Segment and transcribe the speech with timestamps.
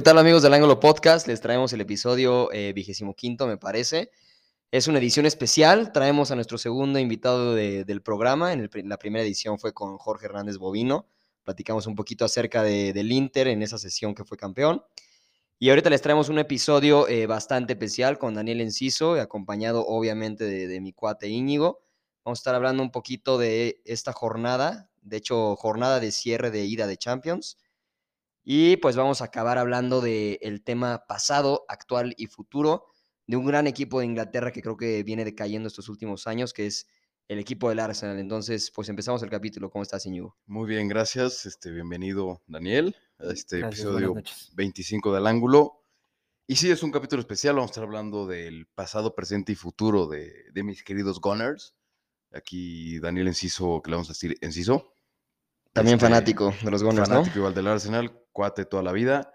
[0.00, 1.26] ¿Qué tal amigos del Ángulo Podcast?
[1.26, 4.10] Les traemos el episodio eh, vigésimo quinto, me parece.
[4.70, 5.92] Es una edición especial.
[5.92, 8.54] Traemos a nuestro segundo invitado de- del programa.
[8.54, 11.06] En el la primera edición fue con Jorge Hernández Bovino.
[11.44, 14.82] Platicamos un poquito acerca de- del Inter en esa sesión que fue campeón.
[15.58, 20.66] Y ahorita les traemos un episodio eh, bastante especial con Daniel Enciso, acompañado obviamente de,
[20.66, 21.82] de mi cuate Íñigo.
[22.24, 26.64] Vamos a estar hablando un poquito de esta jornada, de hecho, jornada de cierre de
[26.64, 27.58] ida de Champions.
[28.42, 32.86] Y pues vamos a acabar hablando del tema pasado, actual y futuro
[33.26, 36.66] de un gran equipo de Inglaterra que creo que viene decayendo estos últimos años, que
[36.66, 36.88] es
[37.28, 38.18] el equipo del Arsenal.
[38.18, 39.70] Entonces, pues empezamos el capítulo.
[39.70, 40.36] ¿Cómo estás, Íñigo?
[40.46, 41.46] Muy bien, gracias.
[41.46, 44.50] Este, bienvenido, Daniel, a este Gracias, episodio buenas noches.
[44.54, 45.84] 25 del ángulo.
[46.48, 47.54] Y sí, es un capítulo especial.
[47.54, 51.76] Vamos a estar hablando del pasado, presente y futuro de, de mis queridos Gunners.
[52.32, 54.92] Aquí Daniel Enciso, que le vamos a decir Enciso.
[55.72, 57.14] También Este, fanático de los Gunners, ¿no?
[57.16, 59.32] fanático igual del Arsenal, cuate toda la vida.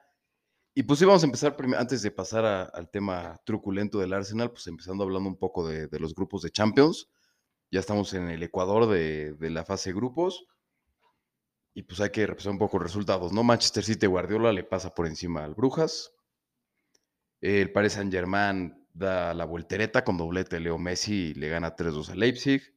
[0.74, 4.52] Y pues sí, vamos a empezar, antes de pasar a- al tema truculento del Arsenal,
[4.52, 7.10] pues empezando hablando un poco de, de los grupos de Champions.
[7.72, 10.46] Ya estamos en el Ecuador de, de la fase grupos.
[11.74, 13.44] Y pues hay que repasar un poco los resultados, ¿no?
[13.44, 16.12] Manchester City Guardiola le pasa por encima al Brujas.
[17.42, 22.16] El Paris Saint-Germain da la voltereta con doblete Leo Messi y le gana 3-2 a
[22.16, 22.75] Leipzig.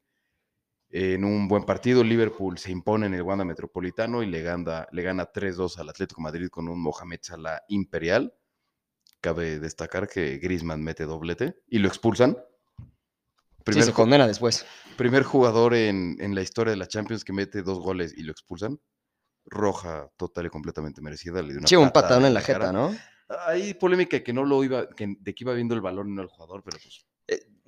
[0.90, 5.02] En un buen partido, Liverpool se impone en el Wanda Metropolitano y le gana, le
[5.02, 8.34] gana 3-2 al Atlético Madrid con un Mohamed Salah imperial.
[9.20, 12.38] Cabe destacar que Griezmann mete doblete y lo expulsan.
[12.78, 14.64] Sí, Primer, se ju- condena después.
[14.96, 18.32] primer jugador en, en la historia de la Champions que mete dos goles y lo
[18.32, 18.80] expulsan.
[19.44, 21.42] Roja total y completamente merecida.
[21.42, 22.58] Le dio una Sí, un patadón en la cara.
[22.68, 22.94] jeta, ¿no?
[23.46, 26.12] Hay polémica de que no lo iba, que, de que iba viendo el balón y
[26.14, 27.04] no el jugador, pero pues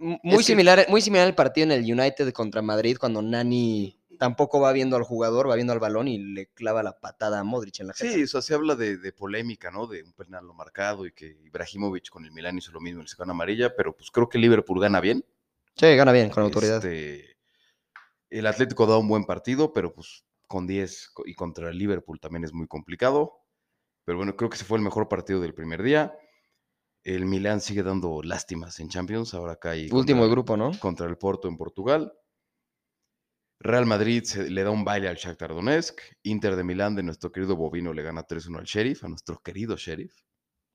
[0.01, 4.61] Muy, que- similar, muy similar al partido en el United contra Madrid, cuando Nani tampoco
[4.61, 7.81] va viendo al jugador, va viendo al balón y le clava la patada a Modric
[7.81, 8.13] en la jeta.
[8.13, 9.87] Sí, o sea, se habla de, de polémica, ¿no?
[9.87, 13.05] De un penal no marcado y que Ibrahimovic con el Milán hizo lo mismo y
[13.05, 15.25] le sacaron amarilla, pero pues creo que Liverpool gana bien.
[15.77, 16.85] Sí, gana bien, con autoridad.
[16.85, 17.37] Este,
[18.31, 22.21] el Atlético da un buen partido, pero pues con 10 co- y contra el Liverpool
[22.21, 23.41] también es muy complicado.
[24.05, 26.15] Pero bueno, creo que ese fue el mejor partido del primer día.
[27.03, 30.73] El Milán sigue dando lástimas en Champions, ahora cae Último contra- grupo, ¿no?
[30.79, 32.13] contra el Porto en Portugal.
[33.59, 36.01] Real Madrid se- le da un baile al Shakhtar Donetsk.
[36.23, 39.77] Inter de Milán de nuestro querido Bovino le gana 3-1 al Sheriff, a nuestro querido
[39.77, 40.15] Sheriff.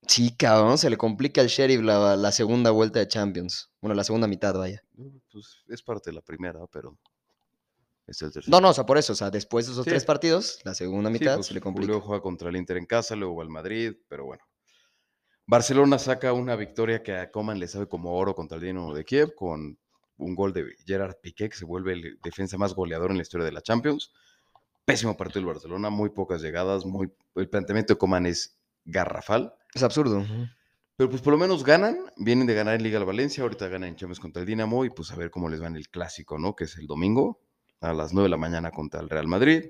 [0.08, 3.72] Sí, cabrón, se le complica al Sheriff la, la segunda vuelta de Champions.
[3.82, 4.84] Bueno, la segunda mitad, vaya.
[5.32, 6.96] Pues es parte de la primera, pero
[8.06, 8.52] es el tercer.
[8.52, 9.90] No, no, o sea, por eso, o sea, después de esos Sí.
[9.90, 11.88] tres partidos, la segunda Sí, mitad pues, se le complica.
[11.88, 14.44] Luego juega contra el Inter en casa, luego va al Madrid, pero bueno.
[15.48, 19.06] Barcelona saca una victoria que a Coman le sabe como oro contra el Dinamo de
[19.06, 19.78] Kiev con
[20.18, 23.46] un gol de Gerard Piqué, que se vuelve el defensa más goleador en la historia
[23.46, 24.12] de la Champions.
[24.86, 29.54] Pésimo partido del Barcelona, muy pocas llegadas, muy, el planteamiento de Coman es garrafal.
[29.74, 30.26] Es absurdo.
[30.96, 33.90] Pero pues por lo menos ganan, vienen de ganar en Liga al Valencia, ahorita ganan
[33.90, 36.40] en Champions contra el Dinamo y pues a ver cómo les va en el clásico,
[36.40, 36.56] ¿no?
[36.56, 37.42] Que es el domingo
[37.82, 39.66] a las 9 de la mañana contra el Real Madrid.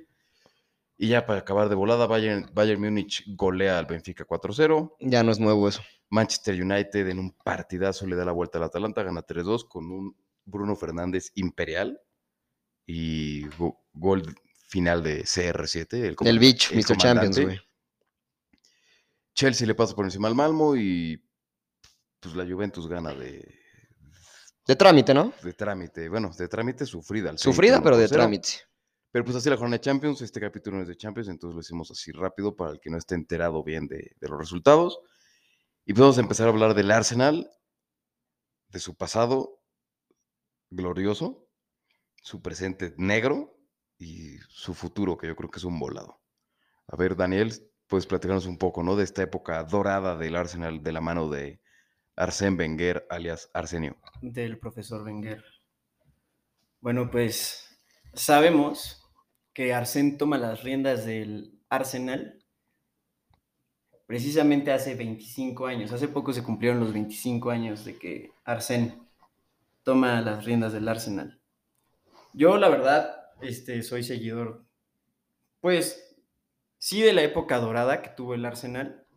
[0.97, 4.95] Y ya para acabar de volada, Bayern, Bayern Múnich golea al Benfica 4-0.
[5.01, 5.81] Ya no es nuevo eso.
[6.09, 10.15] Manchester United en un partidazo le da la vuelta al Atalanta, gana 3-2 con un
[10.45, 11.99] Bruno Fernández imperial
[12.85, 14.23] y go- gol
[14.69, 15.93] final de CR7.
[15.93, 16.97] El, El Mr.
[16.97, 17.59] Champions, güey.
[19.33, 21.21] Chelsea le pasa por encima al Malmo y
[22.21, 23.43] pues la Juventus gana de,
[24.65, 25.33] De trámite, ¿no?
[25.43, 26.07] de trámite.
[26.07, 27.31] Bueno, de trámite sufrida.
[27.31, 28.49] al Sufrida, pero de trámite.
[29.15, 30.21] Pero pues así la jornada de Champions.
[30.21, 32.97] Este capítulo no es de Champions, entonces lo hicimos así rápido para el que no
[32.97, 34.99] esté enterado bien de, los resultados.
[35.85, 37.49] Y pues vamos a empezar a hablar del Arsenal,
[38.67, 39.61] de su pasado
[40.69, 41.47] glorioso,
[42.23, 43.57] su presente negro
[43.97, 46.19] y su futuro, que yo creo que es un volado.
[46.85, 47.53] A ver, Daniel,
[47.87, 48.97] puedes platicarnos un poco, ¿no?
[48.97, 51.61] De esta época dorada del Arsenal de la mano de
[52.17, 53.95] Arsène Wenger, alias Arsenio.
[54.21, 55.41] del profesor Wenger.
[56.81, 57.79] Bueno, pues
[58.13, 59.03] sabemos
[59.55, 62.43] que Arsène toma las riendas del Arsenal
[64.05, 65.93] precisamente hace 25 años.
[65.93, 68.99] Hace poco se cumplieron los 25 años de que Arsène
[69.83, 71.39] toma las riendas del Arsenal.
[72.33, 74.65] Yo, la verdad, este, soy seguidor,
[75.61, 76.17] pues,
[76.77, 79.07] sí de la época dorada que tuvo el Arsenal,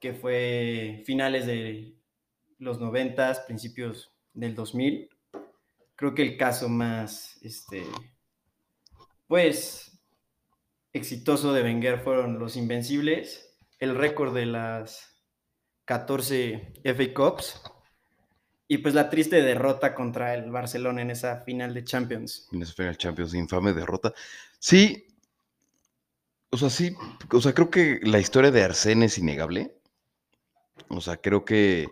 [0.00, 1.96] que fue finales de
[2.58, 5.08] los 90, principios del 2000.
[5.94, 7.86] Creo que el caso más, este,
[9.26, 10.00] pues,
[10.92, 15.22] exitoso de Wenger fueron los Invencibles, el récord de las
[15.84, 17.62] 14 FA Cups
[18.68, 22.48] y pues la triste derrota contra el Barcelona en esa final de Champions.
[22.52, 24.12] En esa final Champions, infame derrota.
[24.58, 25.06] Sí,
[26.50, 26.94] o sea, sí,
[27.30, 29.76] o sea, creo que la historia de Arsene es innegable.
[30.88, 31.86] O sea, creo que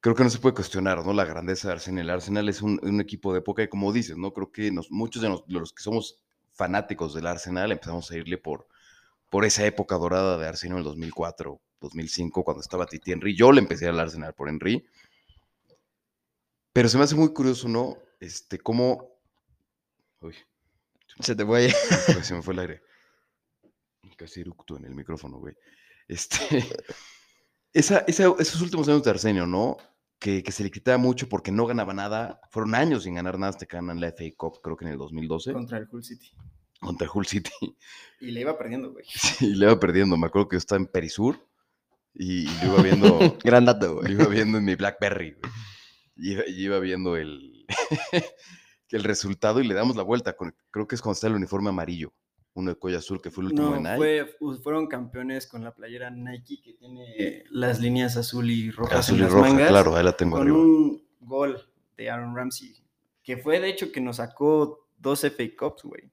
[0.00, 1.12] creo que no se puede cuestionar, ¿no?
[1.12, 2.04] La grandeza de Arsenal.
[2.04, 4.32] El Arsenal es un, equipo de época y como dices, ¿no?
[4.32, 6.22] Creo que muchos de, de los que somos
[6.60, 8.66] fanáticos del Arsenal empezamos a irle por,
[9.30, 13.34] por esa época dorada de Arsenal en el 2004, 2005, cuando estaba Titi Henry.
[13.34, 14.86] Yo le empecé al Arsenal por Henry.
[16.74, 17.96] Pero se me hace muy curioso, ¿no?
[18.20, 19.18] Este, cómo...
[20.20, 20.34] Uy,
[21.20, 21.70] Se te fue.
[22.22, 22.82] se me fue el aire.
[24.18, 25.54] Casi eructo en el micrófono, güey.
[26.06, 26.38] Este,
[27.72, 29.78] esa, esa- esos últimos años de Arsenio, ¿no?
[30.20, 32.40] Que, que se le quitaba mucho porque no ganaba nada.
[32.50, 34.98] Fueron años sin ganar nada hasta que ganan la FA Cup, creo que en el
[34.98, 36.30] 2012, Contra el Hull City.
[36.78, 37.50] contra el Hull City.
[38.20, 39.04] Y le iba perdiendo, güey.
[39.08, 40.16] Sí, le iba perdiendo.
[40.18, 41.48] Me acuerdo que yo estaba en Perisur
[42.14, 44.12] y, y lo iba viendo, Gran dato, lo güey.
[44.12, 45.52] iba viendo en mi Blackberry, güey.
[46.16, 47.64] Y iba, y iba viendo el,
[48.90, 50.36] el resultado y le damos la vuelta.
[50.36, 52.12] con- creo que es cuando está el uniforme amarillo.
[52.54, 54.26] Uno de cuello azul, que fue el último de No, Nike.
[54.38, 59.14] fue, fueron campeones con la playera Nike que tiene las líneas azul y rojas Azul
[59.16, 59.68] en y las roja, mangas.
[59.68, 60.58] claro, ahí la tengo con arriba.
[60.58, 61.62] un gol
[61.96, 62.74] de Aaron Ramsey,
[63.22, 66.10] que fue de hecho que nos sacó dos FA Cups, güey.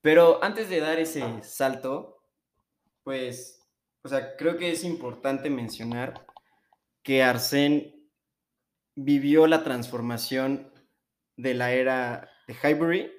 [0.00, 2.22] Pero antes de dar ese salto,
[3.02, 3.60] pues,
[4.02, 6.26] o sea, creo que es importante mencionar
[7.02, 7.92] que Arsène
[8.94, 10.72] vivió la transformación
[11.36, 13.10] de la era de Highbury,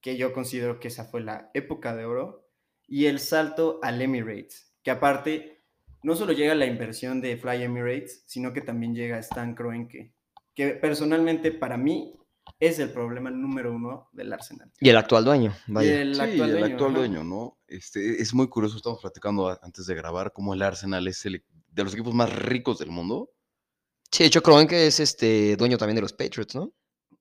[0.00, 2.44] que yo considero que esa fue la época de oro,
[2.86, 5.62] y el salto al Emirates, que aparte
[6.02, 10.12] no solo llega la inversión de Fly Emirates, sino que también llega Stan Kroenke,
[10.54, 12.14] que personalmente para mí
[12.60, 14.72] es el problema número uno del Arsenal.
[14.80, 16.00] Y el actual dueño, Y vaya.
[16.00, 16.98] el Sí, actual el dueño, actual ajá.
[17.00, 17.58] dueño, ¿no?
[17.66, 21.84] Este, es muy curioso, estamos platicando antes de grabar, cómo el Arsenal es el, de
[21.84, 23.30] los equipos más ricos del mundo.
[24.10, 26.72] Sí, de hecho, Kroenke es este dueño también de los Patriots, ¿no?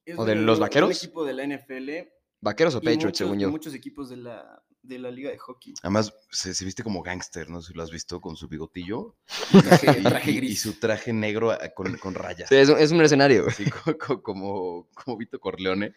[0.05, 1.03] Es ¿O de un- los Un Vaqueros?
[1.03, 2.07] equipo de la NFL.
[2.41, 3.49] Vaqueros o Patriots, muchos, según yo.
[3.49, 5.73] muchos equipos de la, de la liga de hockey.
[5.81, 9.15] Además, se, se viste como gángster, no sé si lo has visto, con su bigotillo.
[9.51, 10.61] Traje- y, traje y- y gris.
[10.61, 12.47] su traje negro ah, con, con rayas.
[12.49, 13.45] Sí, es, un, es un mercenario,
[14.05, 15.93] co- como, como Vito Corleone.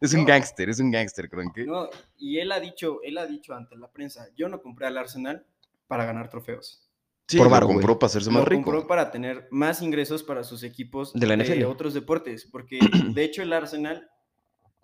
[0.00, 1.64] Es un gángster, es un gángster, creo que.
[1.64, 1.88] No,
[2.18, 5.46] y él ha dicho, él ha dicho ante la prensa, yo no compré al Arsenal
[5.88, 6.88] para ganar trofeos.
[7.26, 7.98] Sí, por lo varo, compró güey.
[7.98, 8.62] para hacerse Lo más rico.
[8.64, 11.64] compró para tener más ingresos para sus equipos De la NFL.
[11.64, 12.78] otros deportes, porque
[13.14, 14.10] de hecho el Arsenal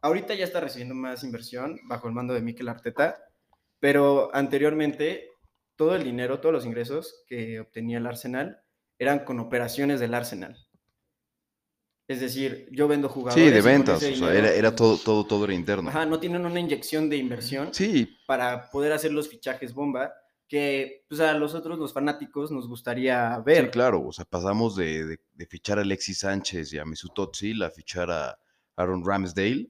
[0.03, 3.17] ahorita ya está recibiendo más inversión bajo el mando de Mikel Arteta,
[3.81, 5.29] pero anteriormente
[5.77, 8.61] todo el dinero, todos los ingresos que obtenía el Arsenal
[8.99, 10.57] eran con operaciones del Arsenal.
[12.09, 13.45] Es decir, yo vendo jugadores.
[13.45, 14.03] Sí, de ventas.
[14.03, 15.91] O sea, era, era todo, todo, todo era interno.
[15.91, 20.13] Ajá, no tienen una inyección de inversión Sí, para poder hacer los fichajes bomba
[20.49, 23.67] que pues, a nosotros los fanáticos nos gustaría ver.
[23.67, 27.13] Sí, claro, o sea, pasamos de, de- de fichar a Alexis Sánchez y a Mesut
[27.19, 28.39] Özil a fichar a
[28.77, 29.69] Aaron Ramsdale.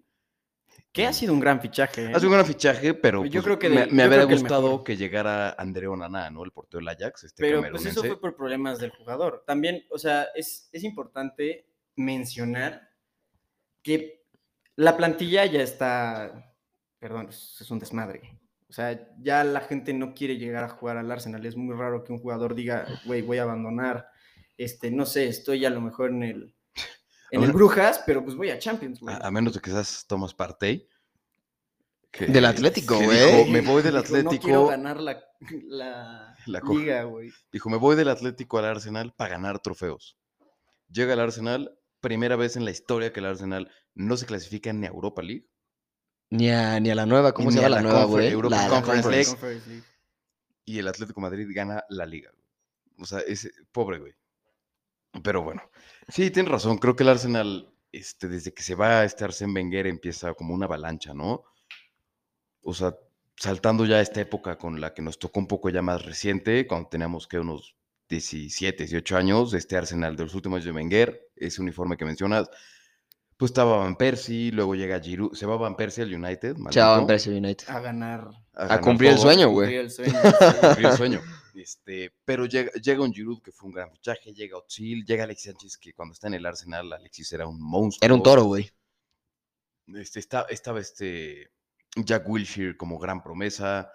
[0.99, 2.07] Que ha sido un gran fichaje.
[2.07, 2.13] ¿eh?
[2.13, 4.83] Ha sido un gran fichaje, pero Yo pues, creo que me, me habría que gustado
[4.83, 6.43] que llegara André Onana, ¿no?
[6.43, 9.45] El portero del Ajax, este Pero pues eso fue por problemas del jugador.
[9.47, 12.91] También, o sea, es, es importante mencionar
[13.81, 14.25] que
[14.75, 16.53] la plantilla ya está,
[16.99, 18.41] perdón, es un desmadre.
[18.69, 21.47] O sea, ya la gente no quiere llegar a jugar al Arsenal.
[21.47, 24.09] Es muy raro que un jugador diga, güey, voy a abandonar,
[24.57, 26.58] este, no sé, estoy a lo mejor en el,
[27.31, 29.15] en el Brujas, pero pues voy a Champions, güey.
[29.15, 30.89] A, a menos de que seas Thomas Partey.
[32.11, 33.09] que- Del Atlético, güey.
[33.45, 34.67] dijo, me voy del Dijo, No quiero Atlético.
[34.69, 35.23] ganar la,
[35.69, 37.31] la, La liga, güey.
[37.53, 40.17] Dijo, me voy del Atlético al Arsenal para ganar trofeos.
[40.91, 44.87] Llega al Arsenal, primera vez en la historia que el Arsenal no se clasifica ni
[44.87, 45.47] a Europa League.
[46.31, 48.29] Ni a, ni a la nueva, ¿cómo Ni se a llama la la nueva, güey?
[48.29, 49.27] Europa La, la Conference League.
[49.27, 49.85] Conference League.
[50.65, 52.31] y el Atlético de Madrid gana la liga.
[52.31, 52.45] güey.
[53.01, 54.13] O sea, es pobre, güey.
[55.23, 55.63] Pero bueno,
[56.09, 56.79] sí, tienes razón.
[56.79, 60.67] Creo que el Arsenal, este, desde que se va este Arsène Wenger, empieza como una
[60.67, 61.45] avalancha, ¿no?
[62.63, 62.95] O sea,
[63.37, 66.67] saltando ya a esta época con la que nos tocó un poco ya más reciente,
[66.67, 67.77] cuando teníamos que unos
[68.09, 72.51] 17, 18 años, este Arsenal de los últimos años de Wenger, ese uniforme que mencionas,
[73.37, 77.07] pues estaba Van Persie, luego llega Giroud, se va Van Persie al United, Chao, maldito,
[77.07, 77.69] Manchester United.
[77.69, 78.31] A ganar.
[78.55, 79.77] A ganar cumplir el sueño, cumplir güey.
[79.77, 80.15] el sueño,
[80.61, 81.21] cumplir el sueño.
[81.59, 85.51] Este, pero llega, llega un Giroud que fue un gran fichaje, llega Otzil, llega Alexis
[85.53, 88.05] Sánchez, que cuando está en el Arsenal, Alexis era un monstruo.
[88.05, 88.71] Era un toro, güey.
[89.95, 91.51] Este, está, estaba este
[91.97, 93.91] Jack Wilshere como gran promesa.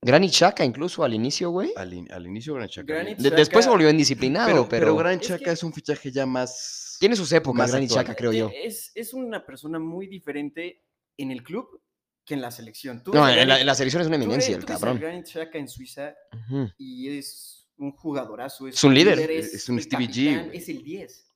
[0.00, 1.72] Granit Xhaka incluso al inicio, güey.
[1.76, 2.92] Al, in- al inicio Gran Xhaka.
[2.94, 5.62] Granit De- después se Xhaka- volvió indisciplinado, pero, pero, pero, Gran Es Xhaka que- es
[5.62, 6.96] un fichaje ya más.
[7.00, 7.90] tiene sus épocas, más Granit.
[7.90, 8.50] Xhaka, creo yo.
[8.54, 10.84] Es, es una persona muy diferente
[11.16, 11.80] en el club
[12.28, 13.02] que en la selección.
[13.02, 15.00] Tú No, en la, en la selección es una tú eminencia, el tú cabrón.
[15.00, 16.68] Granit Xhaka en Suiza Ujú.
[16.78, 18.68] y es un jugadorazo.
[18.68, 19.18] Es, Es un líder.
[19.30, 20.50] Es- es un el Stevie G.
[20.52, 21.32] Es el 10.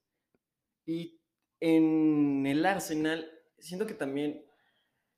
[0.87, 1.19] Y
[1.61, 4.45] en el Arsenal, siento que también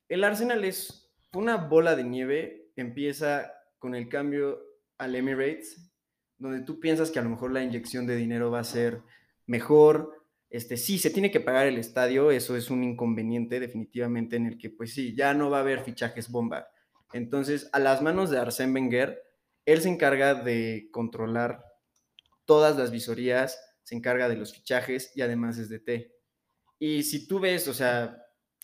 [0.08, 4.60] el Arsenal es una bola de nieve empieza con el cambio
[4.98, 5.90] al Emirates,
[6.38, 9.02] donde tú piensas que a lo mejor la inyección de dinero va a ser
[9.46, 10.23] mejor.
[10.50, 14.58] Este, sí, se tiene que pagar el estadio, eso es un inconveniente definitivamente en el
[14.58, 16.68] que, pues sí, ya no va a haber fichajes bomba.
[17.12, 19.20] Entonces, a las manos de Arsène Wenger,
[19.66, 21.64] él se encarga de controlar
[22.44, 26.14] todas las visorías, se encarga de los fichajes y además es de T.
[26.78, 28.16] Y si tú ves, o sea,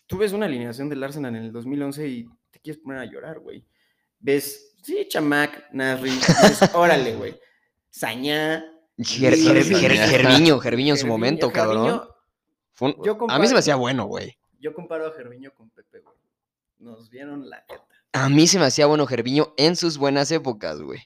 [0.07, 3.39] tú ves una alineación del Arsenal en el 2011 y te quieres poner a llorar,
[3.39, 3.65] güey.
[4.19, 6.11] Ves, sí, Chamac, Nasri,
[6.73, 7.39] órale, güey.
[7.89, 8.65] Sañá.
[9.03, 10.09] Ger- Sí, Ger- Ger-.
[10.09, 12.01] Gerviño, Gerviño en su momento, cabrón.
[12.73, 14.37] Fue un- A mí se me hacía bueno, güey.
[14.59, 16.15] Yo comparo a Gerviño con Pepe, güey.
[16.79, 17.85] Nos vieron la jeta.
[18.13, 20.99] A mí se me hacía bueno Gerviño en sus buenas épocas, güey.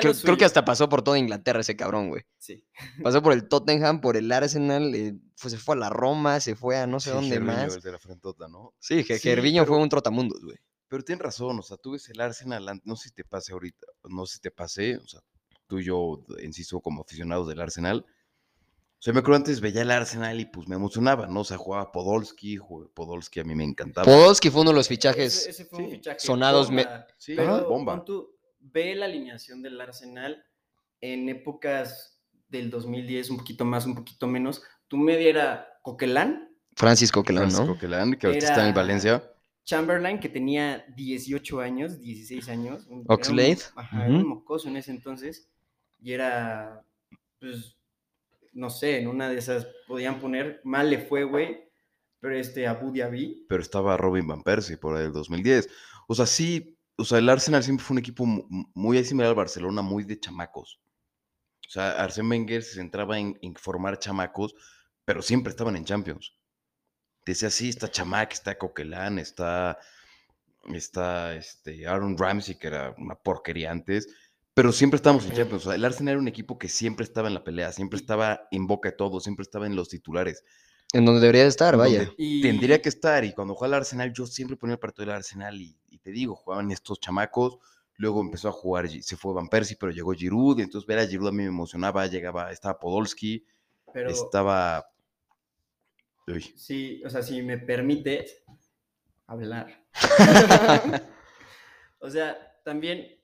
[0.00, 2.22] Creo, que hasta pasó por toda Inglaterra ese cabrón, güey.
[2.38, 2.64] Sí.
[3.02, 6.54] Pasó por el Tottenham, por el Arsenal, eh, fue- se fue a la Roma, se
[6.54, 7.74] fue a no sé Sí, dónde Gervinho, más.
[7.74, 8.74] el de la frentota, ¿no?
[8.78, 10.56] Sí, que Sí, Gerviño fue un trotamundos, güey.
[10.86, 13.86] Pero tienes razón, o sea, tú ves el Arsenal, no sé si te pase ahorita,
[14.04, 15.20] no sé si te pase, o sea,
[15.72, 18.04] tú y yo, insisto, como aficionados del Arsenal.
[18.04, 21.40] O sea, me acuerdo antes veía el Arsenal y pues me emocionaba, ¿no?
[21.40, 24.04] O sea, jugaba Podolski, jugó- Podolski a mí me encantaba.
[24.04, 25.34] Podolski fue uno de los fichajes.
[25.38, 27.06] Ese, ese fue un sí, fichaje sonados me- bomba.
[27.16, 27.96] Sí, Pero bomba.
[27.96, 30.44] pon tú, ve la alineación del Arsenal
[31.00, 34.62] en épocas del 2010, un poquito más, un poquito menos.
[34.88, 37.72] Tu media era Coquelán, Francis Coquelin, Francisco ¿no?
[37.74, 39.24] Coquelin, que ahorita está en Valencia.
[39.64, 42.84] Chamberlain, que tenía 18 años, 16 años.
[42.88, 45.48] un- un- Oxlade, Ajá, un mocoso en ese entonces.
[46.02, 46.84] Y era,
[47.40, 47.76] pues,
[48.52, 51.70] no sé, en una de esas podían poner, mal le fue, güey,
[52.20, 53.46] pero este Abu Dhabi.
[53.48, 55.68] pero estaba Robin Van Persie por ahí del 2010.
[56.08, 59.30] O sea, sí, o sea, el Arsenal siempre fue un equipo mu- mu- muy similar
[59.30, 60.80] al Barcelona, muy de chamacos.
[61.66, 64.54] O sea, Arsène Wenger se centraba en, formar chamacos,
[65.04, 66.36] pero siempre estaban en Champions.
[67.24, 69.78] Decía, sí, está Chamac, está Coquelin, está,
[70.74, 74.08] está este, Aaron Ramsey, que era una porquería antes,
[74.54, 75.66] pero siempre estábamos en Champions.
[75.66, 78.48] O sea, el Arsenal era un equipo que siempre estaba en la pelea, siempre estaba
[78.50, 80.44] en boca de todo, siempre estaba en los titulares.
[80.92, 82.12] En donde debería de estar, vaya.
[82.18, 83.24] Y, tendría que estar.
[83.24, 85.58] Y cuando jugaba al Arsenal, yo siempre ponía el partido del Arsenal.
[85.58, 87.58] Y, y te digo, jugaban estos chamacos.
[87.96, 90.58] Luego empezó a jugar, se fue Van Persie, pero llegó Giroud.
[90.58, 92.06] Y entonces ver a Giroud a mí me emocionaba.
[92.06, 93.46] Llegaba, estaba Podolski,
[93.92, 94.86] pero, estaba.
[96.26, 98.42] Uy, Sí, o sea, si me permites
[99.26, 99.86] hablar.
[102.00, 103.21] o sea, también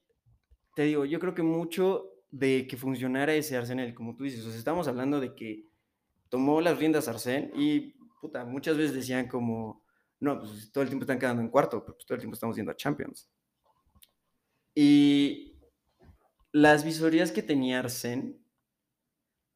[0.79, 4.87] te digo, yo creo que mucho de que funcionara ese Arsenal, como tú dices, estamos
[4.87, 5.67] hablando de que
[6.29, 7.97] tomó las riendas Arsène y
[8.47, 9.83] muchas veces decían como,
[10.21, 12.71] no, pues todo el tiempo están quedando en cuarto, pero todo el tiempo estamos yendo
[12.71, 13.29] a Champions.
[14.73, 15.59] Y
[16.53, 18.37] las visorías que tenía Arsène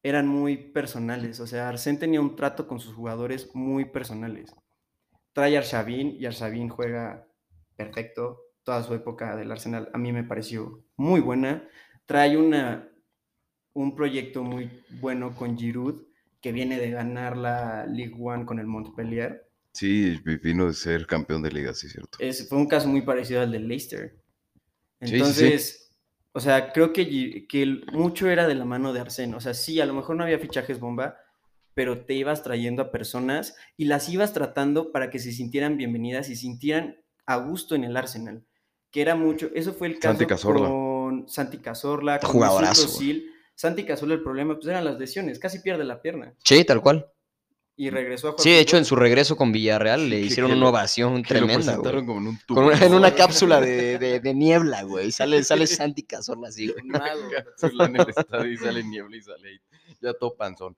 [0.03, 1.39] eran muy personales.
[1.39, 4.53] O sea, Arsène tenía un trato con sus jugadores muy personales.
[5.31, 7.25] Trae a Arshavin y Arshavin juega
[7.77, 8.42] perfecto.
[8.63, 11.67] Toda su época del Arsenal a mí me pareció muy buena.
[12.05, 12.89] Trae una,
[13.73, 14.69] un proyecto muy
[15.01, 16.03] bueno con Giroud,
[16.41, 19.49] que viene de ganar la Ligue 1 con el Montpellier.
[19.73, 22.17] sí, vi- vino de ser campeón de liga, sí, cierto.
[22.19, 24.09] Es, fue un caso muy parecido al de Leicester.
[25.01, 25.13] Sí, sí, sí.
[25.15, 25.97] Entonces,
[26.33, 29.35] o sea, creo que, que mucho era de la mano de Arsène.
[29.35, 31.17] O sea, sí, a lo mejor no había fichajes bomba,
[31.73, 36.29] pero te ibas trayendo a personas y las ibas tratando para que se sintieran bienvenidas
[36.29, 38.45] y sintieran a gusto en el Arsenal.
[38.93, 40.67] Que era mucho, eso fue el caso Santi Cazorla.
[40.69, 43.29] con Santi Cazorla, con Jugadorazo, Özil.
[43.55, 47.07] Santi Cazorla el problema pues eran las lesiones, casi pierde la pierna Sí, tal cual.
[47.75, 50.51] y regresó a jugar Sí, de hecho, en su regreso con Villarreal le que- hicieron
[50.51, 52.05] que una lo- ovación Que lo tremenda, güey.
[52.05, 52.61] como en un Con tubo.
[52.67, 55.11] una- en una cápsula de, de- de niebla, güey.
[55.11, 56.83] Sale, sale Santi Cazorla así, güey.
[56.83, 57.21] Un mago.
[57.57, 59.59] Cápsula en el estadio y sale niebla y sale ahí,
[60.01, 60.77] ya todo panzón,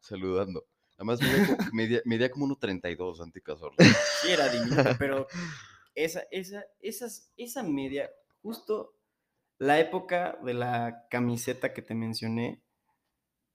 [0.00, 0.64] saludando.
[0.98, 3.76] Además, medía, medía, medía como 1.32 Santi Cazorla.
[4.22, 5.26] Sí, era diminuto, pero
[5.96, 8.10] esa, esa, esas, esa media,
[8.42, 8.94] justo
[9.58, 12.62] la época de la camiseta que te mencioné,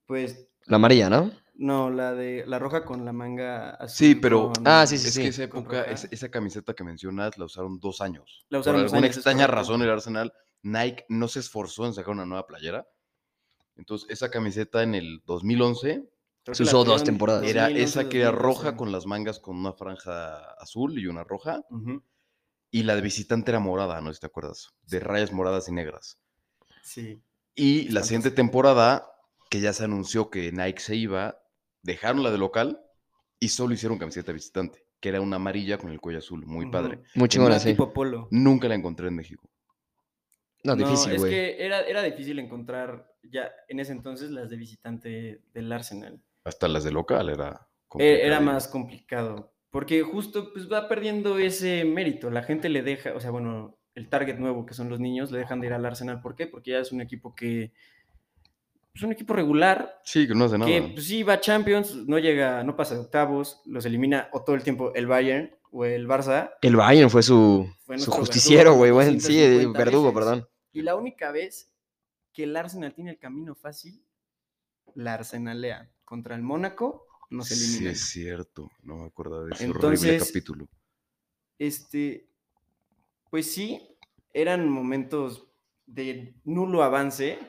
[0.05, 1.31] pues La amarilla, ¿no?
[1.53, 3.89] no, la de la roja con la manga azul.
[4.07, 5.21] Sí, pero- con- Ah, sí, sí, es sí.
[5.21, 8.45] que esa época, es- esa camiseta que mencionas la usaron dos años.
[8.49, 10.33] La usaron Por dos alguna años, extraña razón, el Arsenal,
[10.63, 12.87] Nike no se esforzó en sacar una nueva playera.
[13.75, 16.07] Entonces, esa camiseta en el 2011
[16.43, 17.43] Creo Se usó dos temporadas.
[17.47, 18.63] era 2011, esa que era 2012.
[18.63, 21.61] roja con las mangas con una franja azul y una roja.
[22.71, 25.73] Y la de visitante era morada, no sé si te acuerdas, de rayas moradas y
[25.73, 26.17] negras.
[26.81, 27.21] Sí.
[27.53, 29.11] Y la siguiente temporada,
[29.49, 31.37] que ya se anunció que Nike se iba,
[31.83, 32.81] dejaron la de local
[33.39, 37.01] y solo hicieron camiseta visitante, que era una amarilla con el cuello azul, muy padre.
[37.15, 37.71] Muy chingona, sí.
[37.71, 38.27] tipo polo.
[38.31, 39.49] Nunca la encontré en México.
[40.63, 45.41] No, difícil, es que era, era difícil encontrar ya en ese entonces las de visitante
[45.53, 46.21] del Arsenal.
[46.43, 49.53] Hasta las de local era E- Era más complicado.
[49.71, 52.29] Porque justo pues va perdiendo ese mérito.
[52.29, 55.39] La gente le deja, o sea, bueno, el target nuevo, que son los niños, le
[55.39, 56.21] dejan de ir al Arsenal.
[56.21, 56.45] ¿Por qué?
[56.47, 57.71] Porque ya es un equipo que
[58.93, 60.69] es un equipo regular, Sí, que no hace nada.
[60.69, 64.43] que pues, sí va a Champions, no llega, no pasa de octavos, los elimina o
[64.43, 66.51] todo el tiempo el Bayern o el Barça.
[66.61, 68.91] El Bayern fue su, Fue su justiciero, güey.
[68.91, 70.19] sí, 250 verdugo, veces.
[70.19, 70.47] perdón.
[70.73, 71.71] Y la única vez
[72.33, 74.03] que el Arsenal tiene el camino fácil,
[74.95, 75.89] la Arsenalea.
[76.03, 78.69] Contra el Mónaco, nos Sí, es cierto.
[78.83, 80.67] No me acuerdo de ese horrible Entonces, capítulo.
[81.57, 82.29] Este,
[83.29, 83.97] pues sí,
[84.33, 85.47] eran momentos
[85.85, 87.39] de nulo avance,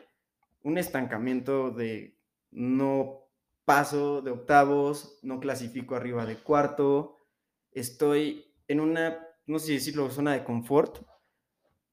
[0.62, 2.16] un estancamiento de
[2.50, 3.28] no
[3.64, 7.16] paso de octavos, no clasifico arriba de cuarto,
[7.72, 11.04] estoy en una, no sé si decirlo, zona de confort,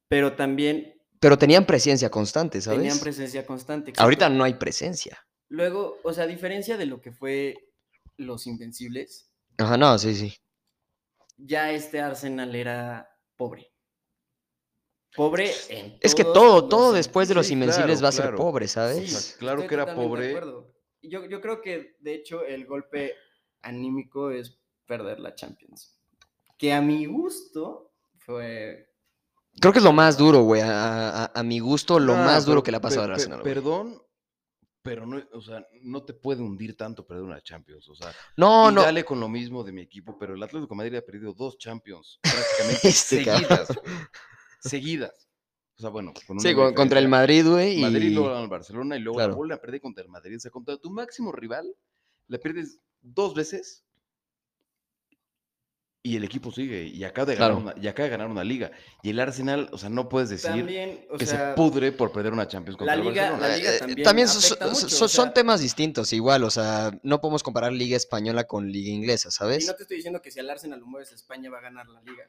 [0.07, 2.79] pero también Pero tenían presencia constante, ¿sabes?
[2.79, 3.93] tenían presencia constante.
[3.97, 5.25] Ahorita no hay presencia.
[5.47, 7.68] Luego, o sea, a diferencia de lo que fue
[8.19, 10.33] los Invencibles, Ajá, no, sí, sí.
[11.37, 13.71] ya este Arsenal era pobre.
[15.15, 18.11] Pobre en Es que todo, los todo después de los Sí, Invencibles claro, va a
[18.11, 19.11] ser pobre, Sí, ¿sabes?
[19.11, 20.39] sea, claro que era pobre.
[21.01, 23.15] Yo, yo creo que, de hecho, el golpe
[23.61, 25.97] anímico es perder la Champions.
[26.57, 28.93] Que a mi gusto fue...
[29.59, 30.61] Creo que es lo más duro, güey.
[30.61, 33.41] A, a- a mi gusto, lo más duro que le ha pasado al Arsenal.
[33.41, 34.01] Perdón,
[34.81, 37.87] pero no, o sea, no te puede hundir tanto perder una Champions.
[37.89, 38.81] O sea, No, y no.
[38.81, 41.57] dale con lo mismo de mi equipo, pero el Atlético de Madrid ha perdido dos
[41.57, 43.67] Champions prácticamente Este seguidas.
[44.59, 45.29] Seguidas.
[45.77, 47.07] O sea, bueno, con Sí, con- contra el.
[47.07, 47.77] Madrid, güey.
[47.77, 47.81] Y...
[47.81, 49.31] Madrid luego al Barcelona y luego Claro.
[49.31, 50.35] la vuelve a perder contra el Madrid.
[50.35, 51.73] O sea, contra tu máximo rival,
[52.27, 53.85] la pierdes dos veces
[56.01, 56.83] y el equipo sigue.
[56.85, 57.71] Y acaba de ganar, Claro.
[57.73, 58.71] una, y acaba de ganar una liga.
[59.03, 62.11] Y el Arsenal, o sea, no puedes decir También, o que sea, se pudre por
[62.11, 63.47] perder una Champions contra la el liga- Barcelona.
[63.49, 67.19] la liga Eh, también so- so- so- o son temas distintos, igual, o sea, no
[67.19, 69.67] podemos comparar liga española con liga inglesa, y ¿sabes?
[69.67, 71.87] no te estoy diciendo que si al Arsenal lo mueves a España va a ganar
[71.89, 72.23] la liga.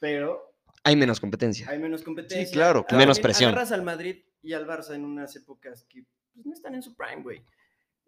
[0.00, 1.68] Pero Hay menos competencia.
[1.68, 2.52] hay menos competencia.
[2.52, 2.98] claro, Ah, claro.
[3.02, 3.50] Menos presión.
[3.50, 6.02] Agarras al Madrid y al Barça en unas épocas que
[6.34, 7.42] pues, no están en su prime, güey.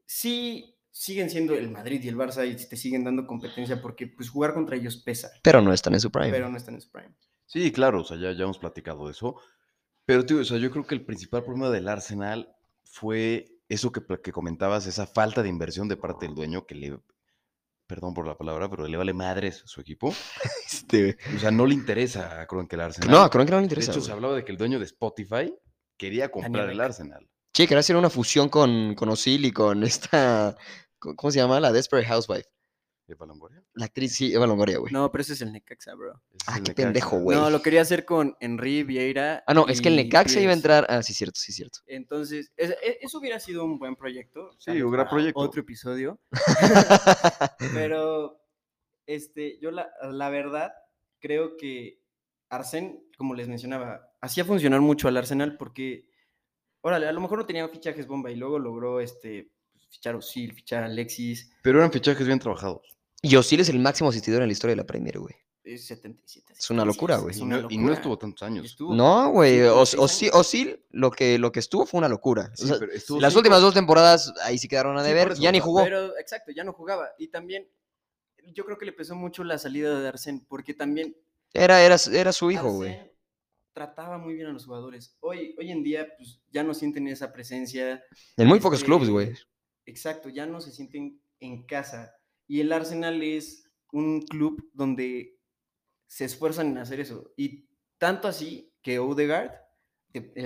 [0.07, 4.31] Sí, siguen siendo el Madrid y el Barça y te siguen dando competencia porque pues
[4.31, 6.31] jugar contra ellos pesa, Pero no están en su prime.
[6.31, 7.13] pero no están en su prime.
[7.47, 9.35] Sí, claro, o sea, ya, ya hemos platicado de eso.
[10.07, 12.55] Pero, tío, o sea, yo creo que el principal problema del Arsenal
[12.85, 16.97] fue eso que, que comentabas, esa falta de inversión de parte del dueño que le,
[17.89, 20.15] perdón por la palabra, pero le vale madres a su equipo.
[20.73, 23.11] Este, O sea, no le interesa a Kroenke el Arsenal.
[23.11, 23.91] No, creo que no le de interesa.
[23.93, 25.55] hecho, se hablaba de que el dueño de Spotify
[25.97, 26.81] quería comprar el.
[26.81, 27.29] Arsenal.
[27.53, 30.57] Sí, quería hacer una fusión con, con Ozil y con esta.
[31.17, 31.61] ¿Cómo se llama?
[31.61, 32.49] La Desperate Housewife.
[33.07, 33.63] ¿Eva Longoria?
[33.75, 34.91] La actriz, sí, Eva Longoria, güey.
[34.91, 36.23] No, pero ese es el Necaxa, bro.
[36.33, 36.75] Ese ah, qué Necaxa.
[36.75, 37.37] pendejo, güey.
[37.37, 39.45] No, lo quería hacer con Henry Vieira.
[39.47, 40.87] Ah, no, es que el Necaxa iba a entrar.
[40.89, 41.81] Ah, sí, cierto, sí, cierto.
[41.87, 44.53] Entonces, es- e- eso hubiera sido un buen proyecto.
[44.59, 45.39] Sí, un gran proyecto.
[45.39, 46.19] Otro episodio.
[47.75, 48.41] Pero,
[49.07, 50.73] este, yo la, la verdad
[51.21, 52.01] creo que
[52.49, 56.09] Arsen, como les mencionaba, hacía funcionar mucho al Arsenal porque,
[56.81, 59.51] órale, a lo mejor no tenía fichajes bomba y luego logró este,
[59.95, 62.83] fichar a Osil, fichar a Alexis, Pero eran fichajes bien trabajados.
[63.23, 65.35] Y Ozil es el máximo asistidor en la historia de la Premier, güey.
[65.63, 66.53] es 77.
[66.59, 67.35] Es una locura, güey.
[67.39, 67.95] Y no, y no locura.
[67.95, 68.67] estuvo tantos años.
[68.67, 69.61] estuvo No, güey.
[69.61, 70.41] cinco o Os- seis Ozil, años.
[70.41, 72.51] Ozil, lo que, lo que estuvo fue una locura.
[72.53, 75.35] O Sí, sea, pero estuvo las cinco- últimas dos temporadas ahí sí quedaron a deber.
[75.37, 75.83] ya ni jugó.
[75.85, 77.09] Pero, exacto, ya no jugaba.
[77.19, 77.67] Y también,
[78.53, 81.17] yo creo que le pesó mucho la salida de Arsen, porque también
[81.55, 82.99] Era, era, era su hijo, güey.
[83.73, 85.17] Trataba muy bien a los jugadores.
[85.21, 88.05] Hoy, hoy en día, pues ya no sienten esa presencia.
[88.37, 89.33] En muy pocos este, clubes, güey.
[89.87, 92.15] Exacto, ya no se sienten en casa.
[92.47, 95.39] Y el Arsenal es un club donde
[96.07, 97.33] se esfuerzan en hacer eso.
[97.37, 97.67] Y
[97.99, 99.53] tanto así que Odegaard,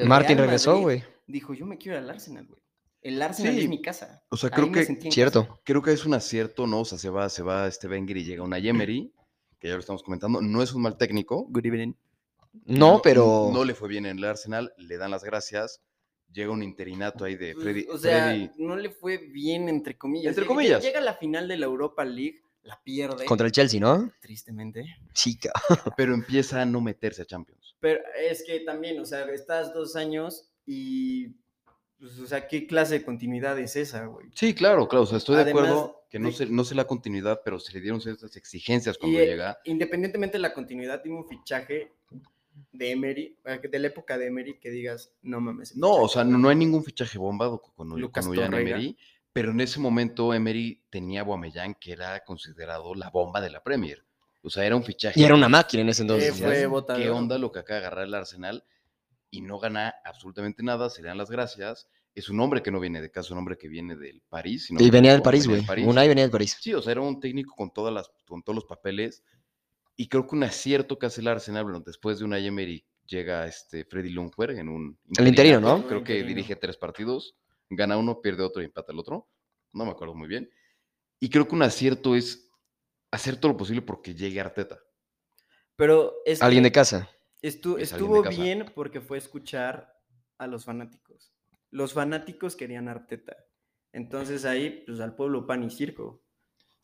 [0.07, 1.03] Martín Real regresó, güey.
[1.27, 2.63] Dijo, yo me quiero ir al Arsenal, güey.
[3.03, 4.25] El Arsenal Sí, es mi casa.
[4.31, 5.15] o sea, creo que- sentí en casa".
[5.15, 5.61] Cierto.
[5.65, 6.81] Creo que es un acierto, ¿no?
[6.81, 9.13] O sea, se va, se va este Wenger y llega una Emery,
[9.59, 10.41] que ya lo estamos comentando.
[10.41, 11.47] No es un mal técnico.
[11.49, 11.93] Good evening.
[12.65, 13.51] No, pero.
[13.53, 15.81] No le fue bien en el Arsenal, le dan las gracias.
[16.33, 17.87] Llega un interinato ahí de Pues, Freddy.
[17.91, 20.29] o sea, Freddy- no le fue bien, entre comillas.
[20.31, 20.83] Entre Llega- comillas.
[20.83, 23.25] Llega a la final de la Europa League, la pierde.
[23.25, 24.11] Contra el Chelsea, ¿no?
[24.21, 24.85] Tristemente.
[25.41, 25.95] Cabrón.
[25.97, 27.75] pero empieza a no meterse a Champions.
[27.81, 31.29] Pero es que también, o sea, estás dos años y.
[31.99, 34.29] Pues, o sea, ¿qué clase de continuidad es esa, güey?
[34.35, 35.03] Sí, claro, claro.
[35.03, 37.73] O sea, estoy de acuerdo que no de- sé, no sé la continuidad, pero se
[37.73, 39.59] le dieron ciertas exigencias cuando Y, llega.
[39.65, 41.91] Independientemente de la continuidad, tiene un fichaje
[42.73, 45.77] de Emery, eh, de la época de Emery, que digas, no mames.
[45.77, 46.13] No, o fichaje".
[46.15, 48.39] sea, no, no hay ningún fichaje bomba con, Lucas con.
[48.39, 48.97] Emery,
[49.33, 54.05] pero en ese momento Emery tenía a que era considerado la bomba de la Premier.
[54.43, 55.21] O sea, era un fichaje.
[55.21, 56.37] Y era una máquina en ese entonces.
[56.39, 58.65] fue bota de ¿Qué onda lo que acaba de agarrar el Arsenal?
[59.31, 61.89] Y no gana absolutamente nada, se le dan las gracias.
[62.15, 64.71] Es un hombre que no viene de casa, un hombre que viene del París.
[64.71, 65.59] Y venía del París, güey.
[65.59, 65.87] del París.
[65.87, 66.57] Unai venía del París.
[66.61, 69.23] Sí, o sea, era un técnico con, todas las, con todos los papeles.
[70.01, 73.47] Y creo que un acierto que hace el Arsenal, bueno, después de una Emery llega
[73.49, 74.97] este Freddy Lundberg en un...
[75.19, 75.85] El interino, ¿no?
[75.89, 77.37] Creo que dirige tres partidos,
[77.69, 79.29] gana uno, pierde otro y empata el otro.
[79.73, 80.49] No me acuerdo muy bien.
[81.19, 82.49] Y creo que un acierto es
[83.11, 84.79] hacer todo lo posible porque llegue Arteta.
[85.75, 87.11] Pero es Alguien que de casa.
[87.43, 88.41] estu- Es alguien de estuvo casa.
[88.43, 89.93] bien porque fue escuchar
[90.39, 91.33] a los fanáticos.
[91.71, 93.37] Los fanáticos querían Arteta.
[93.93, 96.23] Entonces ahí, pues al pueblo pan y circo.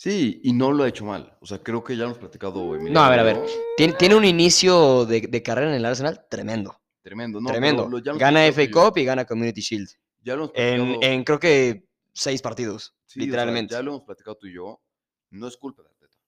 [0.05, 1.35] Sí, y no lo ha hecho mal.
[1.40, 2.75] O sea, creo que ya lo hemos platicado.
[2.75, 3.40] Emiliano No, a ver, a ver.
[3.79, 6.79] Tiene, un inicio de, de carrera en el Arsenal tremendo.
[7.01, 7.49] Tremendo, ¿no?
[7.49, 7.88] tremendo.
[7.88, 8.71] lo- lo gana FA.
[8.71, 9.88] Cup y gana Community Shield.
[10.23, 13.73] Ya lo hemos En, platicado- en creo que seis partidos, sí, o sea, literalmente.
[13.73, 14.83] ya lo hemos platicado tú y yo.
[15.31, 16.19] No es culpa de Arteta.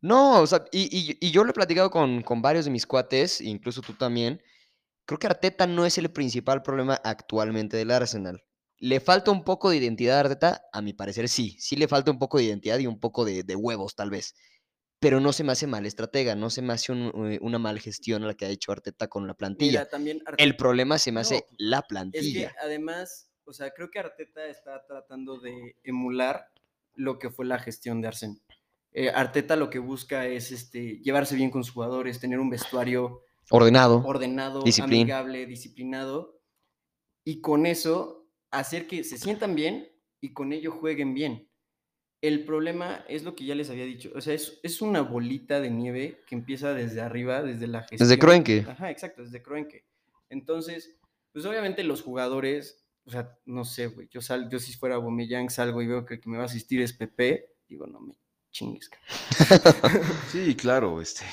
[0.00, 2.86] No, o sea, y, y- y yo lo he platicado con, con varios de mis
[2.86, 4.40] cuates, incluso tú también.
[5.04, 8.44] Creo que Arteta no es el principal problema actualmente del Arsenal.
[8.80, 10.62] ¿Le falta un poco de identidad a Arteta?
[10.72, 11.56] A mi parecer sí.
[11.58, 14.34] Sí le falta un poco de identidad y un poco de, de huevos, tal vez.
[15.00, 17.78] Pero no se me hace mal estratega, no se me hace un- eh, una mal
[17.80, 19.80] gestión la que ha hecho Arteta con la plantilla.
[19.80, 22.54] Mira, también El problema se me hace la Es que plantilla.
[22.62, 26.50] además, o sea, creo que Arteta está tratando de emular
[26.94, 28.40] lo que fue la gestión de Arsen.
[28.92, 33.22] Eh, Arteta lo que busca es este, llevarse bien con sus jugadores, tener un vestuario
[33.50, 34.02] Ordenado.
[34.04, 36.40] ordenado, amigable, disciplinado,
[37.24, 38.17] y con eso
[38.50, 39.88] hacer que se sientan bien
[40.20, 41.48] y con ello jueguen bien.
[42.20, 45.60] El problema es lo que ya les había dicho, o sea, es, es una bolita
[45.60, 47.98] de nieve que empieza desde arriba, desde la gestión.
[48.00, 48.66] Desde Kroenke.
[48.68, 49.84] Ajá, exacto, desde Kroenke.
[50.28, 50.98] Entonces,
[51.32, 55.48] pues obviamente los jugadores, o sea, no sé, güey, yo, sal, yo si fuera Bomeyang
[55.48, 58.18] salgo y veo que el que me va a asistir es Pepe, digo, no me
[58.50, 58.88] chingues.
[58.88, 60.02] cabrón".
[60.32, 61.24] Sí, claro, este.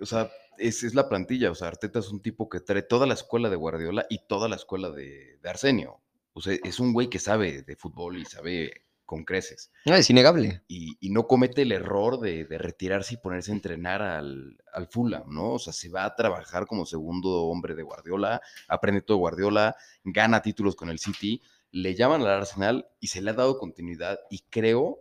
[0.00, 1.50] O sea, es, es la plantilla.
[1.50, 4.48] O sea, Arteta es un tipo que trae toda la escuela de Guardiola y toda
[4.48, 6.00] la escuela de, de Arsenio.
[6.32, 9.72] O sea, es un güey que sabe de fútbol y sabe con creces.
[9.86, 10.62] No, es innegable.
[10.68, 14.86] Y, y no comete el error de, de retirarse y ponerse a entrenar al, al
[14.86, 15.54] Fulham, ¿no?
[15.54, 19.76] O sea, se va a trabajar como segundo hombre de Guardiola, aprende todo de Guardiola,
[20.04, 21.40] gana títulos con el City,
[21.70, 24.20] le llaman al Arsenal y se le ha dado continuidad.
[24.30, 25.00] Y creo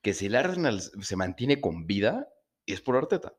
[0.00, 2.30] que si el Arsenal se mantiene con vida,
[2.64, 3.34] es por Arteta.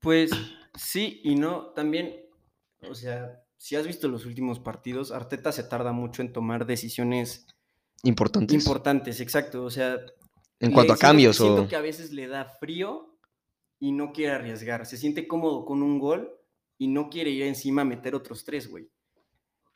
[0.00, 0.30] Pues
[0.74, 1.68] sí y no.
[1.72, 2.16] También,
[2.88, 7.46] o sea, si has visto los últimos partidos, Arteta se tarda mucho en tomar decisiones
[8.02, 8.54] Importantes.
[8.54, 9.62] importantes, exacto.
[9.64, 9.98] O sea,
[10.58, 11.68] en cuanto a siento- cambios siento o...
[11.68, 13.18] que a veces le da frío
[13.78, 14.86] y no quiere arriesgar.
[14.86, 16.34] Se siente cómodo con un gol
[16.78, 18.88] y no quiere ir encima a meter otros tres, güey.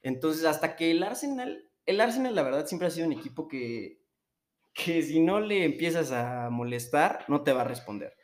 [0.02, 4.00] Entonces, hasta que el Arsenal, el Arsenal, la verdad, siempre ha sido un equipo que,
[4.74, 8.14] que si no le empiezas a molestar, no te va a responder.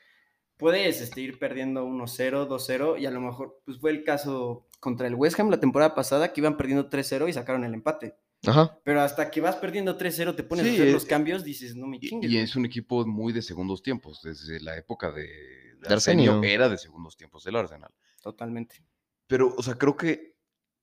[0.61, 5.07] Puedes este, ir perdiendo 1-0, 2-0, y a lo mejor, pues fue el caso contra
[5.07, 8.17] el West Ham la temporada pasada, que iban perdiendo 3-0 y sacaron el empate.
[8.47, 8.79] Ajá.
[8.85, 11.75] Pero hasta que vas perdiendo 3-0, te pones Sí, a hacer es- los cambios, dices,
[11.77, 12.31] no me Y, chingues.
[12.31, 12.45] y güey".
[12.45, 14.21] es un equipo muy de segundos tiempos.
[14.23, 16.43] Desde la época de, de Arsenio Arsenio.
[16.55, 17.91] era de segundos tiempos del Arsenal.
[18.23, 18.83] Totalmente.
[19.27, 20.37] Pero, o sea, creo que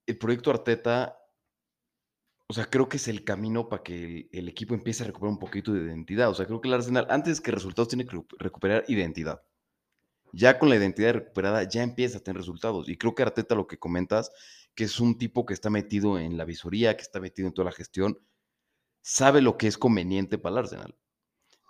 [0.06, 1.18] el proyecto Arteta,
[2.50, 5.32] o sea, creo que es el camino para que el, el equipo empiece a recuperar
[5.34, 6.30] un poquito de identidad.
[6.30, 9.42] O sea, creo que el Arsenal, antes que resultados, tiene que recu- recuperar identidad.
[10.34, 12.88] Ya con la identidad recuperada, ya empieza a tener resultados.
[12.90, 14.32] Y creo que Arteta, lo que comentas,
[14.76, 17.66] que es un tipo que está metido en la visoría, que está metido en toda
[17.66, 18.20] la gestión,
[19.02, 20.96] sabe lo que es conveniente para el Arsenal.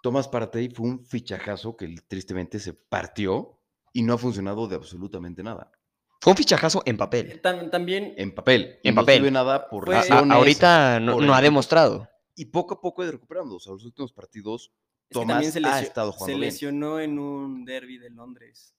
[0.03, 3.59] Thomas Partey fue un fichajazo que tristemente se partió
[3.93, 5.71] y no ha funcionado de absolutamente nada.
[6.19, 7.41] Fue un fichajazo en papel.
[7.41, 8.79] Tam- también, En papel.
[8.83, 9.15] En no papel.
[9.17, 12.07] sirve nada por a- lesiones, ahorita no, por no ha demostrado.
[12.35, 13.55] Y poco a poco ha ido recuperando.
[13.55, 14.71] O sea, los últimos partidos,
[15.09, 16.39] es que Tomás también se, ha lesio- estado se bien.
[16.41, 18.75] lesionó en un derby de Londres.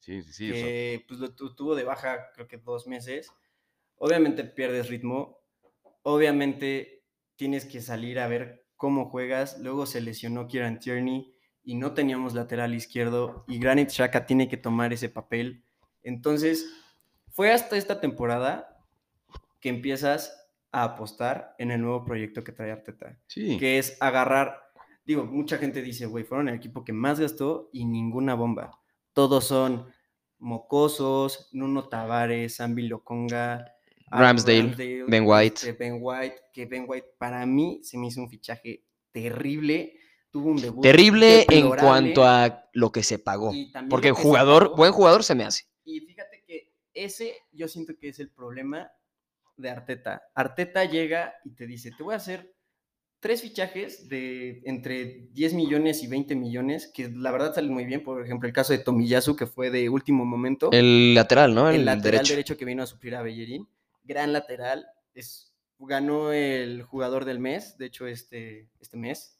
[0.00, 0.50] Sí, sí, sí.
[0.50, 3.30] o sea, que pues lo tu- tuvo de baja creo que dos meses.
[3.96, 5.38] Obviamente pierdes ritmo.
[6.02, 7.04] Obviamente
[7.36, 9.58] tienes que salir a ver cómo juegas.
[9.60, 13.44] Luego se lesionó Kieran Tierney y no teníamos lateral izquierdo.
[13.46, 15.64] Y Granit Xhaka tiene que tomar ese papel.
[16.02, 16.66] Entonces,
[17.28, 18.84] fue hasta esta temporada
[19.60, 20.36] que empiezas
[20.72, 23.58] a apostar en el nuevo proyecto que trae Arteta sí.
[23.58, 24.71] que es agarrar,
[25.04, 28.80] digo, mucha gente dice, güey, fueron el equipo que más gastó y ninguna bomba.
[29.12, 29.86] Todos son
[30.38, 33.64] mocosos, Nuno Tavares, Sambi Loconga,
[34.10, 35.54] Aaron Ramsdale, Ben White.
[35.54, 39.94] este, Ben White, que Ben White para mí se me hizo un fichaje terrible,
[40.30, 43.52] tuvo un debut Terrible en cuanto a lo que se pagó.
[43.88, 44.76] Porque jugador, pagó.
[44.76, 45.64] buen jugador se me hace.
[45.84, 48.90] Y fíjate que ese yo siento que es el problema
[49.56, 50.22] de Arteta.
[50.34, 52.54] Arteta llega y te dice, te voy a hacer
[53.22, 58.02] tres fichajes de entre 10 millones y 20 millones, que la verdad salen muy bien.
[58.02, 60.70] Por ejemplo, el caso de Tomiyasu, que fue de último momento.
[60.72, 61.70] El lateral, ¿no?
[61.70, 62.32] el El, lateral derecho.
[62.32, 62.56] derecho.
[62.56, 63.68] que vino a suplir a Bellerín.
[64.02, 64.86] Gran lateral.
[65.14, 69.38] Es, ganó el jugador del mes, de hecho, este, este mes.